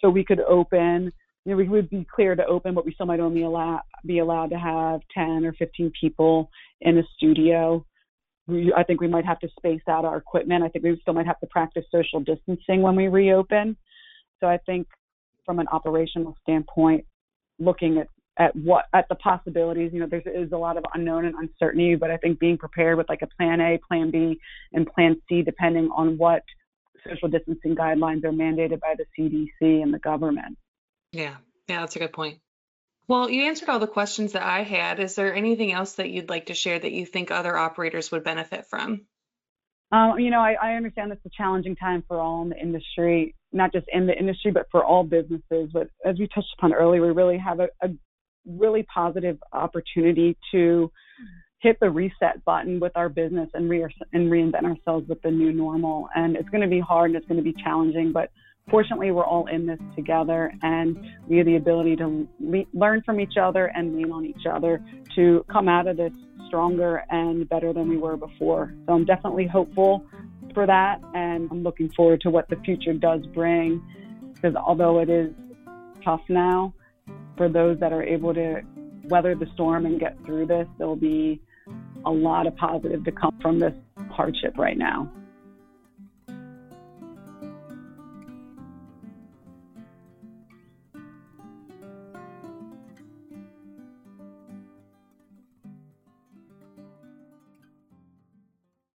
So 0.00 0.10
we 0.10 0.24
could 0.24 0.40
open, 0.40 1.10
you 1.44 1.52
know, 1.52 1.56
we 1.56 1.68
would 1.68 1.88
be 1.88 2.06
clear 2.14 2.34
to 2.34 2.44
open, 2.44 2.74
but 2.74 2.84
we 2.84 2.92
still 2.92 3.06
might 3.06 3.20
only 3.20 3.42
allow 3.42 3.80
be 4.04 4.18
allowed 4.18 4.50
to 4.50 4.58
have 4.58 5.00
10 5.14 5.46
or 5.46 5.54
15 5.54 5.90
people 5.98 6.50
in 6.82 6.98
a 6.98 7.02
studio 7.16 7.84
we, 8.46 8.72
I 8.76 8.82
think 8.82 9.00
we 9.00 9.08
might 9.08 9.24
have 9.24 9.38
to 9.40 9.48
space 9.56 9.82
out 9.88 10.04
our 10.04 10.16
equipment. 10.16 10.64
I 10.64 10.68
think 10.68 10.84
we 10.84 10.98
still 11.00 11.14
might 11.14 11.26
have 11.26 11.40
to 11.40 11.46
practice 11.46 11.84
social 11.90 12.20
distancing 12.20 12.82
when 12.82 12.96
we 12.96 13.08
reopen. 13.08 13.76
So 14.40 14.46
I 14.46 14.58
think 14.58 14.86
from 15.46 15.58
an 15.58 15.68
operational 15.68 16.36
standpoint, 16.42 17.04
looking 17.58 17.98
at 17.98 18.08
at 18.36 18.54
what 18.56 18.86
at 18.92 19.08
the 19.08 19.14
possibilities, 19.14 19.92
you 19.92 20.00
know, 20.00 20.08
there 20.08 20.20
is 20.20 20.50
a 20.52 20.56
lot 20.56 20.76
of 20.76 20.84
unknown 20.94 21.24
and 21.24 21.34
uncertainty, 21.36 21.94
but 21.94 22.10
I 22.10 22.16
think 22.16 22.38
being 22.38 22.58
prepared 22.58 22.98
with 22.98 23.08
like 23.08 23.22
a 23.22 23.28
plan 23.38 23.60
A, 23.60 23.78
plan 23.86 24.10
B, 24.10 24.40
and 24.72 24.86
plan 24.92 25.16
C, 25.28 25.42
depending 25.42 25.88
on 25.94 26.18
what 26.18 26.42
social 27.06 27.28
distancing 27.28 27.76
guidelines 27.76 28.24
are 28.24 28.32
mandated 28.32 28.80
by 28.80 28.94
the 28.96 29.04
CDC 29.16 29.82
and 29.82 29.94
the 29.94 29.98
government. 29.98 30.58
Yeah, 31.12 31.36
yeah, 31.68 31.80
that's 31.80 31.96
a 31.96 32.00
good 32.00 32.12
point. 32.12 32.38
Well, 33.06 33.28
you 33.28 33.44
answered 33.44 33.68
all 33.68 33.78
the 33.78 33.86
questions 33.86 34.32
that 34.32 34.42
I 34.42 34.62
had. 34.62 34.98
Is 34.98 35.14
there 35.14 35.34
anything 35.34 35.72
else 35.72 35.94
that 35.94 36.10
you'd 36.10 36.30
like 36.30 36.46
to 36.46 36.54
share 36.54 36.78
that 36.78 36.92
you 36.92 37.04
think 37.04 37.30
other 37.30 37.56
operators 37.56 38.10
would 38.10 38.24
benefit 38.24 38.66
from? 38.66 39.06
Um, 39.92 40.18
you 40.18 40.30
know, 40.30 40.40
I, 40.40 40.54
I 40.60 40.72
understand 40.74 41.12
it's 41.12 41.24
a 41.26 41.30
challenging 41.36 41.76
time 41.76 42.02
for 42.08 42.18
all 42.18 42.42
in 42.42 42.48
the 42.48 42.58
industry, 42.58 43.34
not 43.52 43.72
just 43.72 43.86
in 43.92 44.06
the 44.06 44.18
industry, 44.18 44.50
but 44.50 44.66
for 44.70 44.84
all 44.84 45.04
businesses. 45.04 45.70
But 45.72 45.88
as 46.04 46.18
we 46.18 46.28
touched 46.28 46.48
upon 46.58 46.72
earlier, 46.72 47.02
we 47.02 47.12
really 47.12 47.38
have 47.38 47.60
a, 47.60 47.68
a 47.82 47.90
really 48.46 48.84
positive 48.84 49.38
opportunity 49.52 50.36
to 50.52 50.90
hit 51.60 51.78
the 51.80 51.90
reset 51.90 52.44
button 52.44 52.80
with 52.80 52.92
our 52.94 53.08
business 53.08 53.48
and, 53.54 53.68
re- 53.68 53.86
and 54.12 54.30
reinvent 54.30 54.64
ourselves 54.64 55.08
with 55.08 55.20
the 55.22 55.30
new 55.30 55.52
normal. 55.52 56.08
And 56.14 56.36
it's 56.36 56.48
going 56.48 56.62
to 56.62 56.68
be 56.68 56.80
hard 56.80 57.10
and 57.10 57.16
it's 57.16 57.26
going 57.26 57.42
to 57.42 57.44
be 57.44 57.54
challenging, 57.62 58.12
but 58.12 58.30
fortunately, 58.70 59.10
we're 59.10 59.24
all 59.24 59.46
in 59.46 59.66
this 59.66 59.80
together 59.94 60.52
and 60.62 60.98
we 61.28 61.38
have 61.38 61.46
the 61.46 61.56
ability 61.56 61.96
to 61.96 62.28
le- 62.40 62.64
learn 62.72 63.02
from 63.02 63.20
each 63.20 63.36
other 63.40 63.66
and 63.66 63.96
lean 63.96 64.10
on 64.10 64.24
each 64.24 64.46
other 64.50 64.82
to 65.14 65.44
come 65.50 65.68
out 65.68 65.86
of 65.86 65.96
this 65.96 66.12
stronger 66.46 67.04
and 67.10 67.48
better 67.48 67.72
than 67.72 67.88
we 67.88 67.96
were 67.96 68.16
before. 68.16 68.74
So 68.86 68.94
I'm 68.94 69.04
definitely 69.04 69.46
hopeful 69.46 70.04
for 70.54 70.66
that 70.66 71.00
and 71.14 71.48
I'm 71.50 71.62
looking 71.62 71.90
forward 71.90 72.20
to 72.22 72.30
what 72.30 72.48
the 72.48 72.56
future 72.64 72.92
does 72.92 73.26
bring 73.26 73.82
because 74.34 74.54
although 74.56 75.00
it 75.00 75.08
is 75.08 75.32
tough 76.04 76.22
now, 76.28 76.74
for 77.36 77.48
those 77.48 77.78
that 77.80 77.92
are 77.92 78.02
able 78.02 78.32
to 78.34 78.62
weather 79.04 79.34
the 79.34 79.46
storm 79.54 79.86
and 79.86 79.98
get 79.98 80.16
through 80.24 80.46
this, 80.46 80.66
there'll 80.78 80.96
be 80.96 81.40
a 82.06 82.10
lot 82.10 82.46
of 82.46 82.56
positive 82.56 83.04
to 83.04 83.12
come 83.12 83.36
from 83.40 83.58
this 83.58 83.74
hardship 84.10 84.56
right 84.56 84.76
now. 84.76 85.10